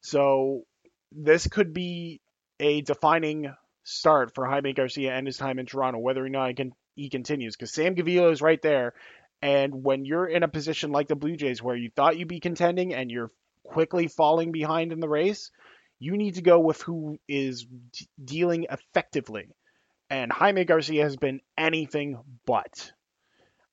So 0.00 0.64
this 1.12 1.46
could 1.46 1.72
be 1.72 2.20
a 2.58 2.80
defining 2.80 3.54
start 3.84 4.34
for 4.34 4.46
Jaime 4.46 4.72
Garcia 4.72 5.12
and 5.12 5.26
his 5.26 5.36
time 5.36 5.58
in 5.58 5.66
Toronto, 5.66 5.98
whether 5.98 6.24
or 6.24 6.28
not 6.28 6.52
he, 6.94 7.08
continues. 7.08 7.56
Because 7.56 7.72
Sam 7.72 7.94
Gaviglio 7.94 8.32
is 8.32 8.42
right 8.42 8.60
there. 8.62 8.94
And 9.40 9.82
when 9.82 10.04
you're 10.04 10.26
in 10.26 10.44
a 10.44 10.48
position 10.48 10.92
like 10.92 11.08
the 11.08 11.16
Blue 11.16 11.36
Jays 11.36 11.62
where 11.62 11.76
you 11.76 11.90
thought 11.90 12.16
you'd 12.16 12.28
be 12.28 12.40
contending 12.40 12.94
and 12.94 13.10
you're 13.10 13.32
quickly 13.64 14.06
falling 14.06 14.52
behind 14.52 14.92
in 14.92 15.00
the 15.00 15.08
race, 15.08 15.50
you 15.98 16.16
need 16.16 16.36
to 16.36 16.42
go 16.42 16.60
with 16.60 16.80
who 16.82 17.18
is 17.28 17.64
d- 17.64 18.08
dealing 18.24 18.66
effectively. 18.70 19.48
And 20.10 20.30
Jaime 20.30 20.64
Garcia 20.64 21.02
has 21.02 21.16
been 21.16 21.40
anything 21.56 22.18
but. 22.46 22.92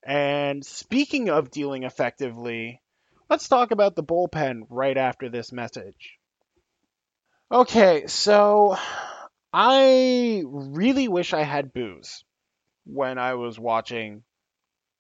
And 0.06 0.66
speaking 0.66 1.30
of 1.30 1.52
dealing 1.52 1.84
effectively, 1.84 2.82
let's 3.30 3.48
talk 3.48 3.72
about 3.72 3.96
the 3.96 4.04
bullpen 4.04 4.64
right 4.70 4.98
after 4.98 5.30
this 5.30 5.52
message. 5.52 6.18
Okay, 7.52 8.08
so 8.08 8.78
I 9.52 10.44
really 10.46 11.08
wish 11.08 11.34
I 11.34 11.44
had 11.44 11.74
booze 11.74 12.24
when 12.86 13.18
I 13.18 13.34
was 13.34 13.60
watching 13.60 14.24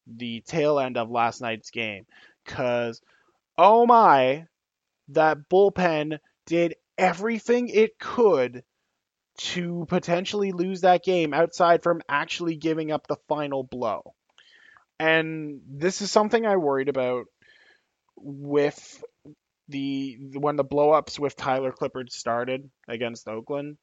the 0.07 0.41
tail 0.41 0.79
end 0.79 0.97
of 0.97 1.11
last 1.11 1.41
night's 1.41 1.69
game. 1.69 2.05
Because, 2.43 3.01
oh 3.57 3.85
my, 3.85 4.47
that 5.09 5.49
bullpen 5.49 6.19
did 6.45 6.75
everything 6.97 7.69
it 7.69 7.97
could 7.99 8.63
to 9.37 9.85
potentially 9.87 10.51
lose 10.51 10.81
that 10.81 11.03
game 11.03 11.33
outside 11.33 11.83
from 11.83 12.01
actually 12.09 12.55
giving 12.55 12.91
up 12.91 13.07
the 13.07 13.17
final 13.27 13.63
blow. 13.63 14.13
And 14.99 15.61
this 15.67 16.01
is 16.01 16.11
something 16.11 16.45
I 16.45 16.57
worried 16.57 16.89
about 16.89 17.25
with 18.17 19.03
the 19.69 20.17
when 20.33 20.55
the 20.55 20.65
blowups 20.65 21.19
with 21.19 21.35
Tyler 21.35 21.71
Clippard 21.71 22.11
started 22.11 22.69
against 22.87 23.27
Oakland 23.27 23.77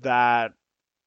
that 0.00 0.52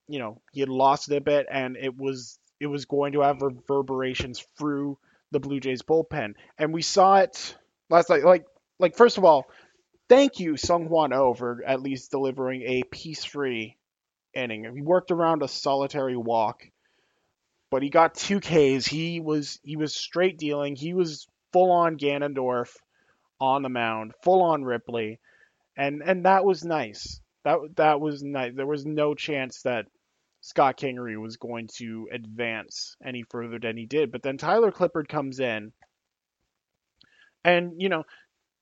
you 0.08 0.18
know 0.18 0.40
he 0.52 0.60
had 0.60 0.68
lost 0.68 1.10
it 1.10 1.16
a 1.16 1.20
bit, 1.20 1.46
and 1.50 1.76
it 1.76 1.96
was 1.96 2.38
it 2.60 2.66
was 2.66 2.84
going 2.84 3.12
to 3.12 3.20
have 3.20 3.42
reverberations 3.42 4.44
through 4.58 4.98
the 5.30 5.40
Blue 5.40 5.60
Jays 5.60 5.82
bullpen, 5.82 6.34
and 6.58 6.72
we 6.72 6.82
saw 6.82 7.16
it 7.16 7.56
last 7.88 8.10
night. 8.10 8.24
Like 8.24 8.44
like 8.78 8.96
first 8.96 9.18
of 9.18 9.24
all, 9.24 9.46
thank 10.08 10.40
you 10.40 10.54
Seung-Hwan 10.54 11.12
Oh 11.12 11.34
for 11.34 11.62
at 11.66 11.80
least 11.80 12.10
delivering 12.10 12.62
a 12.62 12.82
piece-free 12.82 13.76
inning. 14.34 14.70
He 14.74 14.82
worked 14.82 15.10
around 15.10 15.42
a 15.42 15.48
solitary 15.48 16.16
walk, 16.16 16.62
but 17.70 17.82
he 17.82 17.90
got 17.90 18.14
two 18.14 18.40
Ks. 18.40 18.86
He 18.86 19.20
was 19.20 19.58
he 19.62 19.76
was 19.76 19.94
straight 19.94 20.38
dealing. 20.38 20.76
He 20.76 20.94
was 20.94 21.26
full 21.52 21.70
on 21.70 21.98
Ganondorf 21.98 22.76
on 23.40 23.62
the 23.62 23.68
mound, 23.68 24.12
full 24.22 24.42
on 24.42 24.64
Ripley, 24.64 25.20
and 25.76 26.02
and 26.02 26.24
that 26.24 26.44
was 26.44 26.64
nice. 26.64 27.20
That 27.44 27.58
that 27.76 28.00
was 28.00 28.22
nice. 28.22 28.52
There 28.54 28.66
was 28.66 28.86
no 28.86 29.14
chance 29.14 29.62
that 29.62 29.86
Scott 30.40 30.76
Kingery 30.78 31.20
was 31.20 31.36
going 31.36 31.68
to 31.76 32.08
advance 32.12 32.96
any 33.04 33.24
further 33.24 33.58
than 33.58 33.76
he 33.76 33.86
did. 33.86 34.12
But 34.12 34.22
then 34.22 34.38
Tyler 34.38 34.70
Clippard 34.70 35.08
comes 35.08 35.40
in, 35.40 35.72
and 37.44 37.80
you 37.80 37.88
know, 37.88 38.04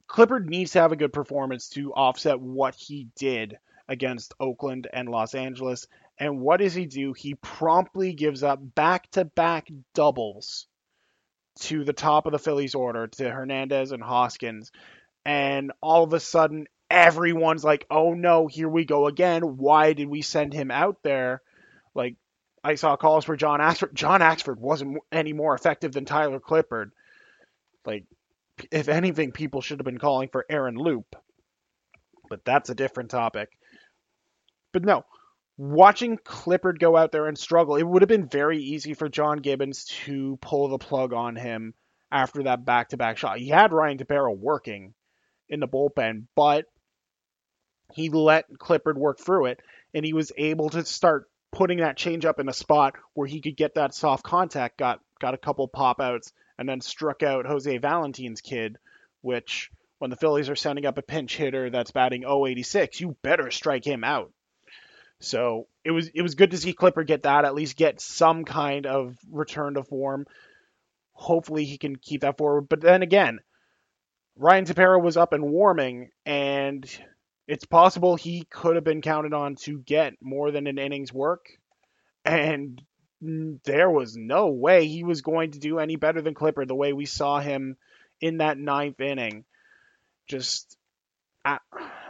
Clippard 0.08 0.46
needs 0.46 0.72
to 0.72 0.80
have 0.80 0.92
a 0.92 0.96
good 0.96 1.12
performance 1.12 1.68
to 1.70 1.92
offset 1.92 2.40
what 2.40 2.74
he 2.74 3.08
did 3.16 3.58
against 3.88 4.34
Oakland 4.40 4.88
and 4.92 5.08
Los 5.08 5.34
Angeles. 5.34 5.86
And 6.18 6.40
what 6.40 6.60
does 6.60 6.74
he 6.74 6.86
do? 6.86 7.12
He 7.12 7.34
promptly 7.34 8.12
gives 8.12 8.42
up 8.42 8.60
back-to-back 8.74 9.68
doubles 9.94 10.66
to 11.60 11.84
the 11.84 11.92
top 11.92 12.26
of 12.26 12.32
the 12.32 12.38
Phillies 12.38 12.74
order 12.74 13.06
to 13.06 13.30
Hernandez 13.30 13.92
and 13.92 14.02
Hoskins. 14.02 14.70
And 15.24 15.72
all 15.80 16.04
of 16.04 16.12
a 16.12 16.20
sudden, 16.20 16.66
everyone's 16.90 17.64
like, 17.64 17.86
oh 17.90 18.14
no, 18.14 18.46
here 18.46 18.68
we 18.68 18.84
go 18.84 19.06
again. 19.06 19.56
Why 19.56 19.92
did 19.92 20.08
we 20.08 20.22
send 20.22 20.52
him 20.52 20.70
out 20.70 21.02
there? 21.02 21.42
Like, 21.94 22.16
I 22.62 22.76
saw 22.76 22.96
calls 22.96 23.24
for 23.24 23.36
John 23.36 23.60
Axford. 23.60 23.94
John 23.94 24.20
Axford 24.20 24.58
wasn't 24.58 24.98
any 25.12 25.32
more 25.32 25.54
effective 25.54 25.92
than 25.92 26.04
Tyler 26.04 26.40
Clippard. 26.40 26.90
Like, 27.84 28.04
if 28.70 28.88
anything, 28.88 29.32
people 29.32 29.60
should 29.60 29.80
have 29.80 29.84
been 29.84 29.98
calling 29.98 30.28
for 30.28 30.46
Aaron 30.48 30.76
Loup. 30.76 31.16
But 32.30 32.44
that's 32.44 32.70
a 32.70 32.74
different 32.74 33.10
topic. 33.10 33.50
But 34.72 34.84
no, 34.84 35.04
watching 35.56 36.18
Clippard 36.18 36.78
go 36.78 36.96
out 36.96 37.12
there 37.12 37.26
and 37.26 37.38
struggle, 37.38 37.76
it 37.76 37.82
would 37.82 38.02
have 38.02 38.08
been 38.08 38.28
very 38.28 38.58
easy 38.58 38.94
for 38.94 39.08
John 39.08 39.38
Gibbons 39.38 39.84
to 40.04 40.36
pull 40.40 40.68
the 40.68 40.78
plug 40.78 41.12
on 41.12 41.36
him 41.36 41.74
after 42.10 42.44
that 42.44 42.64
back 42.64 42.90
to 42.90 42.96
back 42.96 43.18
shot. 43.18 43.38
He 43.38 43.48
had 43.48 43.72
Ryan 43.72 43.98
Tepera 43.98 44.36
working 44.36 44.94
in 45.48 45.60
the 45.60 45.68
bullpen, 45.68 46.24
but 46.34 46.66
he 47.92 48.08
let 48.08 48.52
Clippard 48.52 48.96
work 48.96 49.20
through 49.20 49.46
it, 49.46 49.60
and 49.92 50.04
he 50.04 50.12
was 50.12 50.32
able 50.36 50.70
to 50.70 50.84
start 50.84 51.28
putting 51.52 51.78
that 51.78 51.96
change 51.96 52.24
up 52.24 52.40
in 52.40 52.48
a 52.48 52.52
spot 52.52 52.94
where 53.14 53.28
he 53.28 53.40
could 53.40 53.56
get 53.56 53.74
that 53.74 53.94
soft 53.94 54.24
contact. 54.24 54.78
Got 54.78 55.00
got 55.20 55.34
a 55.34 55.38
couple 55.38 55.68
pop 55.68 56.00
outs, 56.00 56.32
and 56.58 56.68
then 56.68 56.80
struck 56.80 57.22
out 57.22 57.46
Jose 57.46 57.78
Valentin's 57.78 58.40
kid, 58.40 58.78
which 59.20 59.70
when 59.98 60.10
the 60.10 60.16
Phillies 60.16 60.50
are 60.50 60.56
sending 60.56 60.86
up 60.86 60.98
a 60.98 61.02
pinch 61.02 61.36
hitter 61.36 61.70
that's 61.70 61.92
batting 61.92 62.24
086, 62.24 63.00
you 63.00 63.16
better 63.22 63.50
strike 63.50 63.84
him 63.84 64.02
out. 64.02 64.32
So 65.20 65.68
it 65.84 65.90
was 65.90 66.08
it 66.14 66.22
was 66.22 66.34
good 66.34 66.50
to 66.50 66.58
see 66.58 66.74
Clippard 66.74 67.06
get 67.06 67.22
that, 67.22 67.44
at 67.44 67.54
least 67.54 67.76
get 67.76 68.00
some 68.00 68.44
kind 68.44 68.86
of 68.86 69.16
return 69.30 69.74
to 69.74 69.84
form. 69.84 70.26
Hopefully 71.12 71.64
he 71.64 71.78
can 71.78 71.96
keep 71.96 72.22
that 72.22 72.36
forward. 72.36 72.68
But 72.68 72.80
then 72.80 73.02
again, 73.02 73.40
Ryan 74.36 74.64
Tepera 74.64 75.02
was 75.02 75.16
up 75.16 75.32
and 75.32 75.50
warming, 75.50 76.10
and 76.26 76.88
it's 77.46 77.64
possible 77.64 78.16
he 78.16 78.44
could 78.50 78.74
have 78.74 78.84
been 78.84 79.00
counted 79.00 79.32
on 79.32 79.54
to 79.62 79.78
get 79.78 80.14
more 80.20 80.50
than 80.50 80.66
an 80.66 80.78
inning's 80.78 81.12
work, 81.12 81.46
and 82.24 82.82
there 83.64 83.90
was 83.90 84.16
no 84.16 84.48
way 84.48 84.86
he 84.86 85.04
was 85.04 85.22
going 85.22 85.52
to 85.52 85.58
do 85.58 85.78
any 85.78 85.96
better 85.96 86.20
than 86.20 86.34
Clippard 86.34 86.68
the 86.68 86.74
way 86.74 86.92
we 86.92 87.06
saw 87.06 87.40
him 87.40 87.76
in 88.20 88.38
that 88.38 88.58
ninth 88.58 89.00
inning. 89.00 89.44
Just 90.26 90.76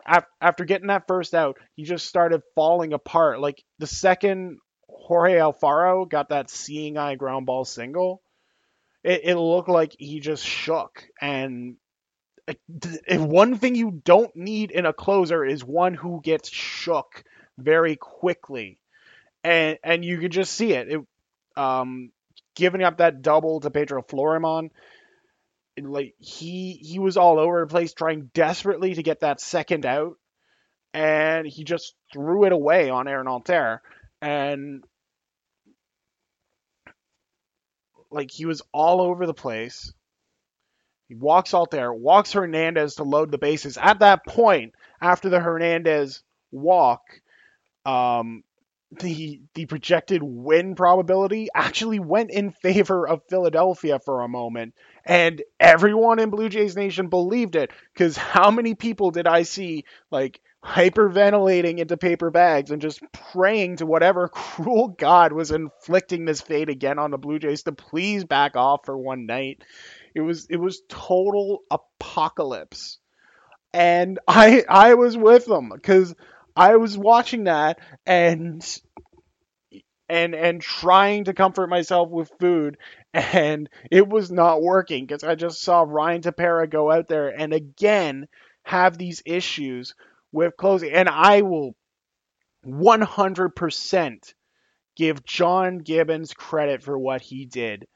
after 0.06 0.64
getting 0.64 0.88
that 0.88 1.06
first 1.06 1.34
out, 1.34 1.58
he 1.74 1.84
just 1.84 2.06
started 2.06 2.42
falling 2.54 2.92
apart. 2.92 3.40
Like 3.40 3.62
the 3.78 3.86
second 3.86 4.58
Jorge 4.88 5.34
Alfaro 5.34 6.08
got 6.08 6.28
that 6.28 6.50
seeing 6.50 6.96
eye 6.96 7.14
ground 7.14 7.46
ball 7.46 7.64
single, 7.64 8.22
it, 9.02 9.22
it 9.24 9.36
looked 9.36 9.68
like 9.68 9.94
he 9.98 10.20
just 10.20 10.44
shook 10.44 11.04
and 11.20 11.76
if 12.46 13.20
one 13.20 13.58
thing 13.58 13.74
you 13.74 14.02
don't 14.04 14.34
need 14.36 14.70
in 14.70 14.86
a 14.86 14.92
closer 14.92 15.44
is 15.44 15.64
one 15.64 15.94
who 15.94 16.20
gets 16.22 16.50
shook 16.50 17.24
very 17.58 17.96
quickly, 17.96 18.78
and 19.42 19.78
and 19.82 20.04
you 20.04 20.18
could 20.18 20.32
just 20.32 20.52
see 20.52 20.72
it. 20.72 20.88
it 20.90 21.00
um, 21.56 22.10
giving 22.54 22.82
up 22.82 22.98
that 22.98 23.22
double 23.22 23.60
to 23.60 23.70
Pedro 23.70 24.02
Florimon, 24.02 24.70
like 25.78 26.14
he 26.18 26.72
he 26.72 26.98
was 26.98 27.16
all 27.16 27.38
over 27.38 27.60
the 27.60 27.66
place 27.66 27.92
trying 27.92 28.30
desperately 28.34 28.94
to 28.94 29.02
get 29.02 29.20
that 29.20 29.40
second 29.40 29.84
out, 29.86 30.16
and 30.92 31.46
he 31.46 31.64
just 31.64 31.94
threw 32.12 32.44
it 32.44 32.52
away 32.52 32.90
on 32.90 33.08
Aaron 33.08 33.26
Altherr, 33.26 33.80
and 34.22 34.84
like 38.10 38.30
he 38.30 38.46
was 38.46 38.62
all 38.72 39.00
over 39.00 39.26
the 39.26 39.34
place 39.34 39.92
he 41.08 41.14
walks 41.14 41.54
there, 41.70 41.92
walks 41.92 42.32
Hernandez 42.32 42.96
to 42.96 43.04
load 43.04 43.30
the 43.30 43.38
bases. 43.38 43.76
At 43.80 43.98
that 44.00 44.24
point, 44.26 44.74
after 45.00 45.28
the 45.28 45.40
Hernandez 45.40 46.22
walk, 46.50 47.02
um, 47.84 48.42
the 49.00 49.40
the 49.54 49.66
projected 49.66 50.22
win 50.22 50.74
probability 50.74 51.48
actually 51.54 51.98
went 51.98 52.30
in 52.30 52.50
favor 52.50 53.06
of 53.06 53.22
Philadelphia 53.28 53.98
for 53.98 54.22
a 54.22 54.28
moment 54.28 54.74
and 55.04 55.42
everyone 55.60 56.18
in 56.18 56.30
Blue 56.30 56.48
Jays 56.48 56.76
Nation 56.76 57.08
believed 57.08 57.56
it 57.56 57.70
cuz 57.96 58.16
how 58.16 58.50
many 58.50 58.74
people 58.74 59.10
did 59.10 59.26
I 59.26 59.42
see 59.42 59.84
like 60.10 60.40
hyperventilating 60.64 61.78
into 61.78 61.96
paper 61.96 62.30
bags 62.30 62.70
and 62.70 62.80
just 62.80 63.02
praying 63.12 63.76
to 63.76 63.86
whatever 63.86 64.28
cruel 64.32 64.88
god 64.88 65.32
was 65.32 65.50
inflicting 65.50 66.24
this 66.24 66.40
fate 66.40 66.70
again 66.70 66.98
on 66.98 67.10
the 67.10 67.18
Blue 67.18 67.38
Jays 67.38 67.64
to 67.64 67.72
please 67.72 68.24
back 68.24 68.56
off 68.56 68.80
for 68.84 68.96
one 68.96 69.26
night. 69.26 69.62
It 70.14 70.22
was 70.22 70.46
it 70.48 70.56
was 70.56 70.82
total 70.88 71.60
apocalypse. 71.70 72.98
And 73.72 74.18
I 74.28 74.64
I 74.68 74.94
was 74.94 75.16
with 75.16 75.46
them 75.46 75.70
cuz 75.82 76.14
I 76.56 76.76
was 76.76 76.96
watching 76.96 77.44
that 77.44 77.78
and 78.06 78.64
and 80.08 80.34
and 80.34 80.60
trying 80.60 81.24
to 81.24 81.34
comfort 81.34 81.68
myself 81.68 82.10
with 82.10 82.30
food 82.38 82.76
and 83.12 83.68
it 83.90 84.06
was 84.08 84.30
not 84.30 84.62
working 84.62 85.06
because 85.06 85.24
I 85.24 85.34
just 85.34 85.62
saw 85.62 85.84
Ryan 85.86 86.22
Tepera 86.22 86.70
go 86.70 86.90
out 86.90 87.08
there 87.08 87.28
and 87.28 87.52
again 87.52 88.28
have 88.64 88.96
these 88.96 89.22
issues 89.24 89.94
with 90.32 90.56
closing 90.56 90.92
and 90.92 91.08
I 91.08 91.42
will 91.42 91.74
100% 92.66 94.34
give 94.96 95.24
John 95.24 95.78
Gibbons 95.78 96.32
credit 96.34 96.82
for 96.82 96.98
what 96.98 97.20
he 97.20 97.46
did. 97.46 97.86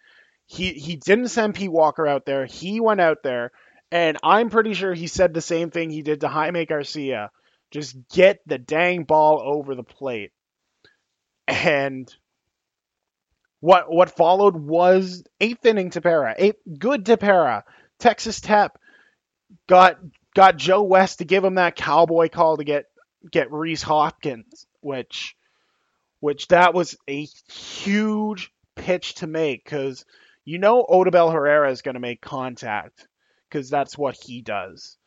He 0.47 0.73
he 0.73 0.97
didn't 0.97 1.29
send 1.29 1.55
Pete 1.55 1.71
Walker 1.71 2.07
out 2.07 2.25
there. 2.27 2.47
He 2.47 2.81
went 2.81 3.01
out 3.01 3.23
there 3.23 3.53
and 3.93 4.17
I'm 4.23 4.51
pretty 4.51 4.75
sure 4.75 4.95
he 4.95 5.07
said 5.07 5.33
the 5.33 5.41
same 5.41 5.71
thing 5.71 5.91
he 5.91 6.03
did 6.03 6.21
to 6.23 6.29
Jaime 6.29 6.67
Garcia 6.67 7.31
just 7.71 7.97
get 8.09 8.41
the 8.47 8.59
dang 8.59 9.05
ball 9.05 9.41
over 9.45 9.75
the 9.75 9.83
plate. 9.83 10.33
And 11.47 12.13
what 13.61 13.93
what 13.93 14.17
followed 14.17 14.57
was 14.57 15.25
eighth 15.41 15.65
inning 15.67 15.91
Tepera, 15.91 16.35
eighth 16.39 16.61
good 16.79 17.05
Tepera. 17.05 17.63
Texas 17.99 18.41
Tep 18.41 18.79
got 19.67 19.99
got 20.35 20.57
Joe 20.57 20.83
West 20.83 21.19
to 21.19 21.25
give 21.25 21.45
him 21.45 21.57
that 21.57 21.77
cowboy 21.77 22.29
call 22.29 22.59
to 22.59 22.65
get 22.65 22.85
get 23.31 23.51
Rhys 23.51 23.83
Hoskins, 23.83 24.67
which 24.81 25.35
which 26.21 26.49
that 26.49 26.75
was 26.75 26.97
a 27.09 27.27
huge 27.53 28.53
pitch 28.77 29.15
to 29.17 29.27
make 29.27 29.65
because 29.65 30.05
you 30.45 30.59
know 30.59 30.85
Odubel 30.89 31.33
Herrera 31.33 31.71
is 31.71 31.83
going 31.83 31.95
to 31.95 32.01
make 32.01 32.21
contact 32.21 33.09
because 33.49 33.71
that's 33.71 33.97
what 33.97 34.17
he 34.17 34.43
does. 34.43 34.98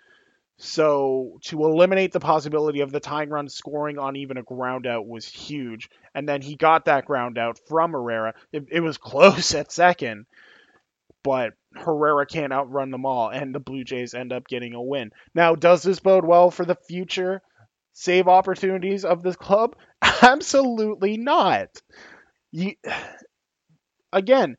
So 0.64 1.40
to 1.46 1.66
eliminate 1.66 2.12
the 2.12 2.20
possibility 2.20 2.82
of 2.82 2.92
the 2.92 3.00
tying 3.00 3.32
run 3.32 3.50
scoring 3.50 3.98
on 3.98 4.16
even 4.16 4.38
a 4.38 4.44
ground 4.44 4.86
out 4.86 5.08
was 5.08 5.26
huge. 5.26 5.90
And 6.14 6.30
then 6.30 6.44
he 6.44 6.56
got 6.56 6.86
that 6.86 7.06
ground 7.06 7.40
out 7.40 7.60
from 7.68 7.94
Herrera. 7.94 8.36
It, 8.54 8.68
it 8.72 8.80
was 8.80 8.98
close 9.00 9.56
at 9.56 9.72
second, 9.72 10.28
but 11.24 11.54
Herrera 11.74 12.28
can't 12.28 12.54
outrun 12.54 12.92
them 12.92 13.08
all, 13.08 13.30
and 13.30 13.56
the 13.56 13.60
Blue 13.60 13.84
Jays 13.84 14.14
end 14.14 14.32
up 14.32 14.48
getting 14.48 14.76
a 14.76 14.82
win. 14.82 15.10
Now, 15.34 15.56
does 15.56 15.82
this 15.82 16.00
bode 16.00 16.26
well 16.26 16.52
for 16.52 16.64
the 16.64 16.76
future 16.76 17.42
save 17.94 18.28
opportunities 18.28 19.04
of 19.04 19.24
this 19.24 19.36
club? 19.36 19.76
Absolutely 20.22 21.18
not. 21.18 21.70
You, 22.52 22.76
again, 24.14 24.58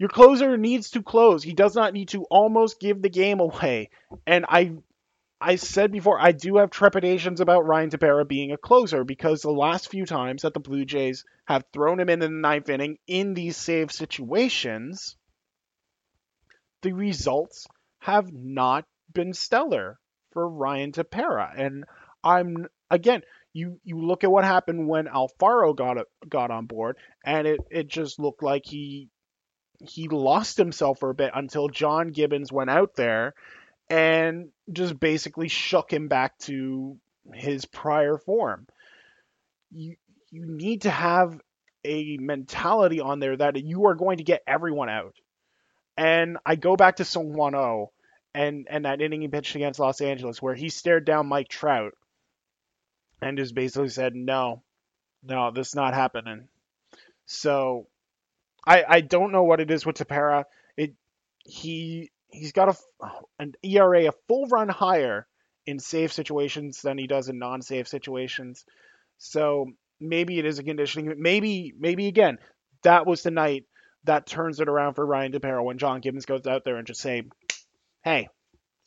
your 0.00 0.08
closer 0.08 0.56
needs 0.56 0.90
to 0.90 1.02
close. 1.02 1.44
He 1.44 1.54
does 1.54 1.76
not 1.76 1.92
need 1.92 2.08
to 2.08 2.24
almost 2.24 2.80
give 2.80 3.00
the 3.00 3.08
game 3.08 3.38
away. 3.38 3.90
And 4.26 4.44
I 4.48 4.72
I 5.40 5.54
said 5.56 5.92
before, 5.92 6.20
I 6.20 6.32
do 6.32 6.56
have 6.56 6.70
trepidations 6.70 7.40
about 7.40 7.66
Ryan 7.66 7.90
Tepera 7.90 8.26
being 8.26 8.50
a 8.50 8.56
closer 8.56 9.04
because 9.04 9.40
the 9.40 9.52
last 9.52 9.88
few 9.88 10.04
times 10.04 10.42
that 10.42 10.52
the 10.52 10.60
Blue 10.60 10.84
Jays 10.84 11.24
have 11.44 11.64
thrown 11.72 12.00
him 12.00 12.08
in 12.08 12.18
the 12.18 12.28
ninth 12.28 12.68
inning 12.68 12.98
in 13.06 13.34
these 13.34 13.56
save 13.56 13.92
situations, 13.92 15.16
the 16.82 16.92
results 16.92 17.68
have 18.00 18.32
not 18.32 18.84
been 19.12 19.32
stellar 19.32 19.98
for 20.32 20.48
Ryan 20.48 20.90
Tepera. 20.92 21.52
And 21.56 21.84
I'm 22.24 22.66
again, 22.90 23.22
you 23.52 23.80
you 23.84 24.00
look 24.00 24.24
at 24.24 24.32
what 24.32 24.44
happened 24.44 24.88
when 24.88 25.06
Alfaro 25.06 25.74
got 25.74 25.98
got 26.28 26.50
on 26.50 26.66
board, 26.66 26.96
and 27.24 27.46
it 27.46 27.60
it 27.70 27.86
just 27.86 28.18
looked 28.18 28.42
like 28.42 28.66
he 28.66 29.08
he 29.80 30.08
lost 30.08 30.56
himself 30.56 30.98
for 30.98 31.10
a 31.10 31.14
bit 31.14 31.30
until 31.34 31.68
John 31.68 32.08
Gibbons 32.08 32.52
went 32.52 32.70
out 32.70 32.96
there 32.96 33.34
and 33.90 34.50
just 34.72 34.98
basically 34.98 35.48
shook 35.48 35.92
him 35.92 36.08
back 36.08 36.38
to 36.38 36.98
his 37.32 37.64
prior 37.64 38.18
form. 38.18 38.66
You 39.70 39.96
you 40.30 40.44
need 40.46 40.82
to 40.82 40.90
have 40.90 41.40
a 41.84 42.18
mentality 42.18 43.00
on 43.00 43.18
there 43.18 43.36
that 43.36 43.56
you 43.56 43.86
are 43.86 43.94
going 43.94 44.18
to 44.18 44.24
get 44.24 44.42
everyone 44.46 44.90
out. 44.90 45.14
And 45.96 46.36
I 46.44 46.56
go 46.56 46.76
back 46.76 46.96
to 46.96 47.02
Seung-Hwan 47.02 47.54
Oh 47.54 47.92
and 48.34 48.66
and 48.70 48.84
that 48.84 49.00
inning 49.00 49.22
he 49.22 49.28
pitched 49.28 49.54
against 49.56 49.80
Los 49.80 50.00
Angeles 50.00 50.40
where 50.40 50.54
he 50.54 50.68
stared 50.68 51.04
down 51.04 51.26
Mike 51.26 51.48
Trout 51.48 51.94
and 53.20 53.38
just 53.38 53.54
basically 53.54 53.88
said, 53.88 54.14
"No, 54.14 54.62
no, 55.22 55.50
this 55.50 55.68
is 55.68 55.74
not 55.74 55.94
happening." 55.94 56.48
So 57.26 57.88
I 58.66 58.84
I 58.86 59.00
don't 59.00 59.32
know 59.32 59.44
what 59.44 59.60
it 59.60 59.70
is 59.70 59.84
with 59.84 59.96
Tepera. 59.96 60.44
It 60.76 60.94
he 61.44 62.10
he's 62.30 62.52
got 62.52 62.68
a 62.68 63.08
an 63.38 63.54
ERA 63.62 64.08
a 64.08 64.12
full 64.28 64.46
run 64.48 64.68
higher 64.68 65.26
in 65.66 65.78
save 65.78 66.12
situations 66.12 66.80
than 66.82 66.98
he 66.98 67.06
does 67.06 67.28
in 67.28 67.38
non-save 67.38 67.88
situations. 67.88 68.64
So 69.18 69.66
maybe 70.00 70.38
it 70.38 70.46
is 70.46 70.58
a 70.58 70.62
conditioning. 70.62 71.14
Maybe 71.18 71.74
maybe 71.78 72.06
again 72.06 72.38
that 72.82 73.06
was 73.06 73.22
the 73.22 73.30
night 73.30 73.64
that 74.04 74.26
turns 74.26 74.60
it 74.60 74.68
around 74.68 74.94
for 74.94 75.04
Ryan 75.04 75.32
Tepera 75.32 75.62
when 75.62 75.78
John 75.78 76.00
Gibbons 76.00 76.26
goes 76.26 76.46
out 76.46 76.64
there 76.64 76.76
and 76.76 76.86
just 76.86 77.00
say, 77.00 77.24
"Hey, 78.02 78.28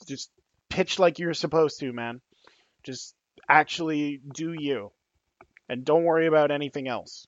just 0.07 0.31
pitch 0.69 0.99
like 0.99 1.19
you're 1.19 1.33
supposed 1.33 1.79
to, 1.79 1.91
man. 1.91 2.21
Just 2.83 3.13
actually 3.47 4.21
do 4.33 4.53
you, 4.53 4.91
and 5.69 5.85
don't 5.85 6.05
worry 6.05 6.27
about 6.27 6.51
anything 6.51 6.87
else. 6.87 7.27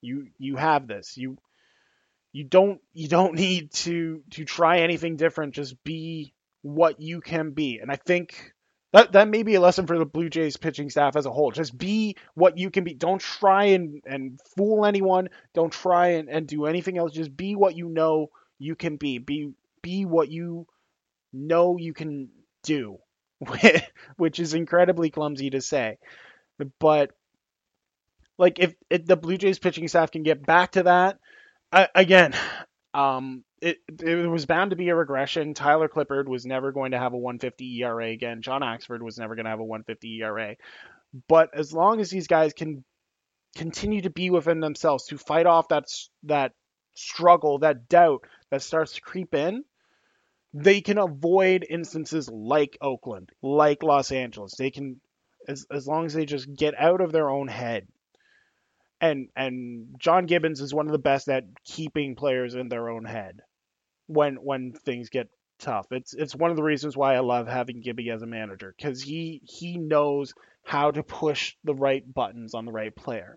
You 0.00 0.28
you 0.38 0.56
have 0.56 0.86
this. 0.86 1.16
You 1.16 1.36
you 2.32 2.44
don't 2.44 2.80
you 2.92 3.08
don't 3.08 3.34
need 3.36 3.72
to 3.72 4.22
to 4.30 4.44
try 4.44 4.80
anything 4.80 5.16
different. 5.16 5.54
Just 5.54 5.82
be 5.84 6.32
what 6.62 7.00
you 7.00 7.20
can 7.20 7.50
be. 7.52 7.78
And 7.78 7.90
I 7.90 7.96
think 7.96 8.52
that 8.92 9.12
that 9.12 9.28
may 9.28 9.42
be 9.42 9.54
a 9.54 9.60
lesson 9.60 9.86
for 9.86 9.98
the 9.98 10.04
Blue 10.04 10.28
Jays 10.28 10.56
pitching 10.56 10.90
staff 10.90 11.16
as 11.16 11.26
a 11.26 11.30
whole. 11.30 11.52
Just 11.52 11.76
be 11.76 12.16
what 12.34 12.58
you 12.58 12.70
can 12.70 12.82
be. 12.84 12.92
Don't 12.94 13.20
try 13.20 13.66
and, 13.66 14.02
and 14.04 14.40
fool 14.56 14.84
anyone. 14.84 15.28
Don't 15.54 15.72
try 15.72 16.08
and, 16.08 16.28
and 16.28 16.46
do 16.46 16.66
anything 16.66 16.98
else. 16.98 17.12
Just 17.12 17.36
be 17.36 17.54
what 17.54 17.76
you 17.76 17.88
know 17.88 18.30
you 18.58 18.74
can 18.74 18.96
be. 18.96 19.18
Be 19.18 19.52
be 19.80 20.04
what 20.04 20.28
you 20.28 20.66
know 21.32 21.76
you 21.78 21.94
can 21.94 22.30
do. 22.64 22.98
Which 24.16 24.40
is 24.40 24.54
incredibly 24.54 25.10
clumsy 25.10 25.50
to 25.50 25.60
say. 25.60 25.98
But 26.78 27.12
like 28.36 28.58
if, 28.58 28.74
if 28.90 29.06
the 29.06 29.16
Blue 29.16 29.38
Jays 29.38 29.58
pitching 29.58 29.88
staff 29.88 30.10
can 30.10 30.24
get 30.24 30.44
back 30.44 30.72
to 30.72 30.82
that, 30.82 31.18
Again, 31.72 32.34
um, 32.94 33.44
it 33.60 33.78
it 34.02 34.28
was 34.28 34.46
bound 34.46 34.70
to 34.70 34.76
be 34.76 34.88
a 34.88 34.96
regression. 34.96 35.54
Tyler 35.54 35.88
Clippard 35.88 36.26
was 36.26 36.44
never 36.44 36.72
going 36.72 36.92
to 36.92 36.98
have 36.98 37.12
a 37.12 37.18
150 37.18 37.82
ERA 37.82 38.08
again. 38.08 38.42
John 38.42 38.62
Axford 38.62 39.02
was 39.02 39.18
never 39.18 39.36
going 39.36 39.44
to 39.44 39.50
have 39.50 39.60
a 39.60 39.64
150 39.64 40.22
ERA. 40.22 40.56
But 41.28 41.54
as 41.54 41.72
long 41.72 42.00
as 42.00 42.10
these 42.10 42.26
guys 42.26 42.52
can 42.52 42.84
continue 43.56 44.02
to 44.02 44.10
be 44.10 44.30
within 44.30 44.60
themselves 44.60 45.06
to 45.06 45.18
fight 45.18 45.46
off 45.46 45.68
that 45.68 45.84
that 46.24 46.52
struggle, 46.94 47.58
that 47.60 47.88
doubt 47.88 48.24
that 48.50 48.62
starts 48.62 48.94
to 48.94 49.00
creep 49.00 49.34
in, 49.34 49.64
they 50.52 50.80
can 50.80 50.98
avoid 50.98 51.64
instances 51.68 52.28
like 52.28 52.78
Oakland, 52.80 53.30
like 53.42 53.84
Los 53.84 54.10
Angeles. 54.10 54.54
They 54.56 54.70
can 54.70 55.00
as 55.46 55.66
as 55.70 55.86
long 55.86 56.06
as 56.06 56.14
they 56.14 56.26
just 56.26 56.52
get 56.52 56.74
out 56.78 57.00
of 57.00 57.12
their 57.12 57.30
own 57.30 57.46
head 57.46 57.86
and 59.00 59.28
and 59.36 59.96
John 59.98 60.26
Gibbons 60.26 60.60
is 60.60 60.74
one 60.74 60.86
of 60.86 60.92
the 60.92 60.98
best 60.98 61.28
at 61.28 61.44
keeping 61.64 62.16
players 62.16 62.54
in 62.54 62.68
their 62.68 62.88
own 62.90 63.04
head 63.04 63.40
when 64.06 64.36
when 64.36 64.72
things 64.72 65.08
get 65.10 65.28
tough. 65.58 65.86
It's 65.90 66.14
it's 66.14 66.34
one 66.34 66.50
of 66.50 66.56
the 66.56 66.62
reasons 66.62 66.96
why 66.96 67.14
I 67.14 67.20
love 67.20 67.46
having 67.46 67.80
Gibby 67.80 68.10
as 68.10 68.22
a 68.22 68.26
manager 68.26 68.74
because 68.76 69.02
he 69.02 69.40
he 69.44 69.78
knows 69.78 70.32
how 70.64 70.90
to 70.90 71.02
push 71.02 71.54
the 71.64 71.74
right 71.74 72.02
buttons 72.12 72.54
on 72.54 72.64
the 72.64 72.72
right 72.72 72.94
player. 72.94 73.36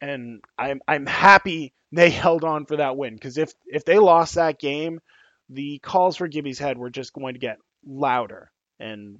And 0.00 0.40
I'm 0.58 0.80
I'm 0.86 1.06
happy 1.06 1.74
they 1.92 2.10
held 2.24 2.44
on 2.44 2.66
for 2.66 2.76
that 2.76 2.96
win 2.96 3.14
because 3.14 3.38
if 3.38 3.52
if 3.66 3.84
they 3.84 3.98
lost 3.98 4.34
that 4.34 4.58
game, 4.58 5.00
the 5.48 5.78
calls 5.80 6.16
for 6.16 6.28
Gibby's 6.28 6.58
head 6.58 6.78
were 6.78 6.90
just 6.90 7.12
going 7.12 7.34
to 7.34 7.40
get 7.40 7.58
louder, 7.84 8.50
and 8.78 9.18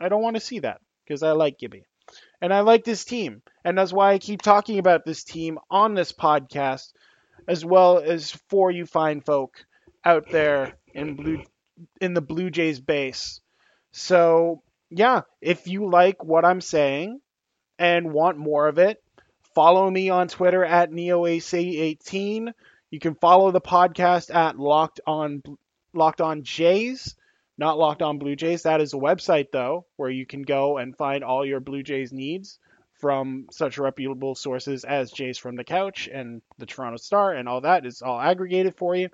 I 0.00 0.08
don't 0.08 0.22
want 0.22 0.36
to 0.36 0.40
see 0.40 0.60
that 0.60 0.80
because 1.04 1.22
I 1.22 1.32
like 1.32 1.58
Gibby. 1.58 1.84
And 2.40 2.52
I 2.52 2.60
like 2.60 2.84
this 2.84 3.04
team. 3.04 3.42
And 3.64 3.76
that's 3.76 3.92
why 3.92 4.12
I 4.12 4.18
keep 4.18 4.42
talking 4.42 4.78
about 4.78 5.04
this 5.04 5.24
team 5.24 5.58
on 5.70 5.94
this 5.94 6.12
podcast, 6.12 6.92
as 7.46 7.64
well 7.64 7.98
as 7.98 8.30
for 8.48 8.70
you 8.70 8.86
fine 8.86 9.20
folk 9.20 9.64
out 10.04 10.30
there 10.30 10.74
in 10.94 11.14
blue 11.14 11.42
in 12.00 12.14
the 12.14 12.20
Blue 12.20 12.50
Jays 12.50 12.80
base. 12.80 13.40
So 13.92 14.62
yeah, 14.90 15.22
if 15.40 15.66
you 15.66 15.88
like 15.88 16.22
what 16.22 16.44
I'm 16.44 16.60
saying, 16.60 17.20
and 17.78 18.12
want 18.12 18.38
more 18.38 18.68
of 18.68 18.78
it, 18.78 19.02
follow 19.54 19.90
me 19.90 20.08
on 20.08 20.28
Twitter 20.28 20.64
at 20.64 20.90
NeoAC18. 20.90 22.52
You 22.90 22.98
can 23.00 23.14
follow 23.16 23.50
the 23.50 23.60
podcast 23.60 24.34
at 24.34 24.58
Locked 24.58 25.00
On 25.06 25.42
Locked 25.92 26.20
On 26.20 26.42
Jays, 26.42 27.16
not 27.62 27.78
Locked 27.78 28.02
On 28.02 28.18
Blue 28.18 28.34
Jays. 28.34 28.64
That 28.64 28.80
is 28.80 28.92
a 28.92 28.96
website 28.96 29.52
though, 29.52 29.86
where 29.94 30.10
you 30.10 30.26
can 30.26 30.42
go 30.42 30.78
and 30.78 30.96
find 30.96 31.22
all 31.22 31.46
your 31.46 31.60
Blue 31.60 31.84
Jays 31.84 32.12
needs 32.12 32.58
from 32.94 33.46
such 33.52 33.78
reputable 33.78 34.34
sources 34.34 34.82
as 34.82 35.12
Jays 35.12 35.38
from 35.38 35.54
the 35.54 35.62
Couch 35.62 36.08
and 36.12 36.42
the 36.58 36.66
Toronto 36.66 36.96
Star 36.96 37.32
and 37.32 37.48
all 37.48 37.60
that 37.60 37.86
is 37.86 38.02
all 38.02 38.20
aggregated 38.20 38.74
for 38.74 38.96
you. 38.96 39.10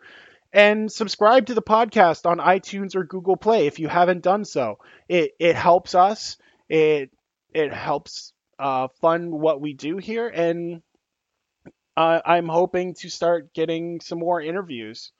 And 0.50 0.90
subscribe 0.90 1.44
to 1.46 1.54
the 1.54 1.60
podcast 1.60 2.24
on 2.24 2.38
iTunes 2.38 2.96
or 2.96 3.04
Google 3.04 3.36
Play 3.36 3.66
if 3.66 3.78
you 3.80 3.86
haven't 3.86 4.22
done 4.22 4.46
so. 4.46 4.78
It 5.10 5.32
it 5.38 5.54
helps 5.54 5.94
us. 5.94 6.38
It 6.70 7.10
it 7.52 7.70
helps 7.70 8.32
uh, 8.58 8.88
fund 9.02 9.30
what 9.30 9.60
we 9.60 9.74
do 9.74 9.98
here, 9.98 10.26
and 10.26 10.80
uh, 11.98 12.20
I'm 12.24 12.48
hoping 12.48 12.94
to 13.00 13.10
start 13.10 13.52
getting 13.52 14.00
some 14.00 14.18
more 14.18 14.40
interviews 14.40 15.12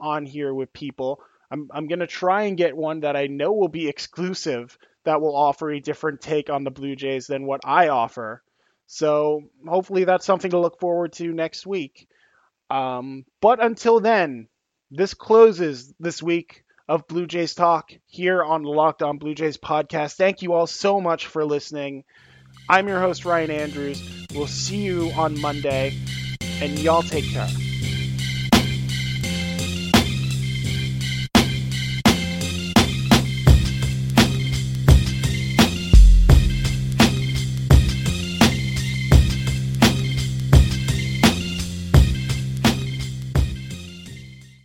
on 0.00 0.26
here 0.26 0.52
with 0.52 0.72
people. 0.72 1.20
I'm 1.52 1.68
I'm 1.70 1.86
gonna 1.86 2.06
try 2.06 2.44
and 2.44 2.56
get 2.56 2.76
one 2.76 3.00
that 3.00 3.14
I 3.14 3.26
know 3.26 3.52
will 3.52 3.68
be 3.68 3.88
exclusive 3.88 4.76
that 5.04 5.20
will 5.20 5.36
offer 5.36 5.70
a 5.70 5.80
different 5.80 6.22
take 6.22 6.48
on 6.48 6.64
the 6.64 6.70
Blue 6.70 6.96
Jays 6.96 7.26
than 7.26 7.44
what 7.44 7.60
I 7.64 7.88
offer. 7.88 8.42
So 8.86 9.42
hopefully 9.66 10.04
that's 10.04 10.24
something 10.24 10.52
to 10.52 10.58
look 10.58 10.80
forward 10.80 11.12
to 11.14 11.32
next 11.32 11.66
week. 11.66 12.08
Um, 12.70 13.24
but 13.40 13.62
until 13.62 14.00
then, 14.00 14.48
this 14.90 15.12
closes 15.14 15.92
this 16.00 16.22
week 16.22 16.64
of 16.88 17.06
Blue 17.06 17.26
Jays 17.26 17.54
Talk 17.54 17.92
here 18.06 18.42
on 18.42 18.62
the 18.62 18.70
Locked 18.70 19.02
On 19.02 19.18
Blue 19.18 19.34
Jays 19.34 19.56
podcast. 19.56 20.16
Thank 20.16 20.42
you 20.42 20.54
all 20.54 20.66
so 20.66 21.00
much 21.00 21.26
for 21.26 21.44
listening. 21.44 22.04
I'm 22.68 22.88
your 22.88 23.00
host, 23.00 23.24
Ryan 23.24 23.50
Andrews. 23.50 24.26
We'll 24.34 24.46
see 24.46 24.82
you 24.82 25.10
on 25.16 25.40
Monday, 25.40 25.98
and 26.60 26.78
y'all 26.78 27.02
take 27.02 27.30
care. 27.30 27.48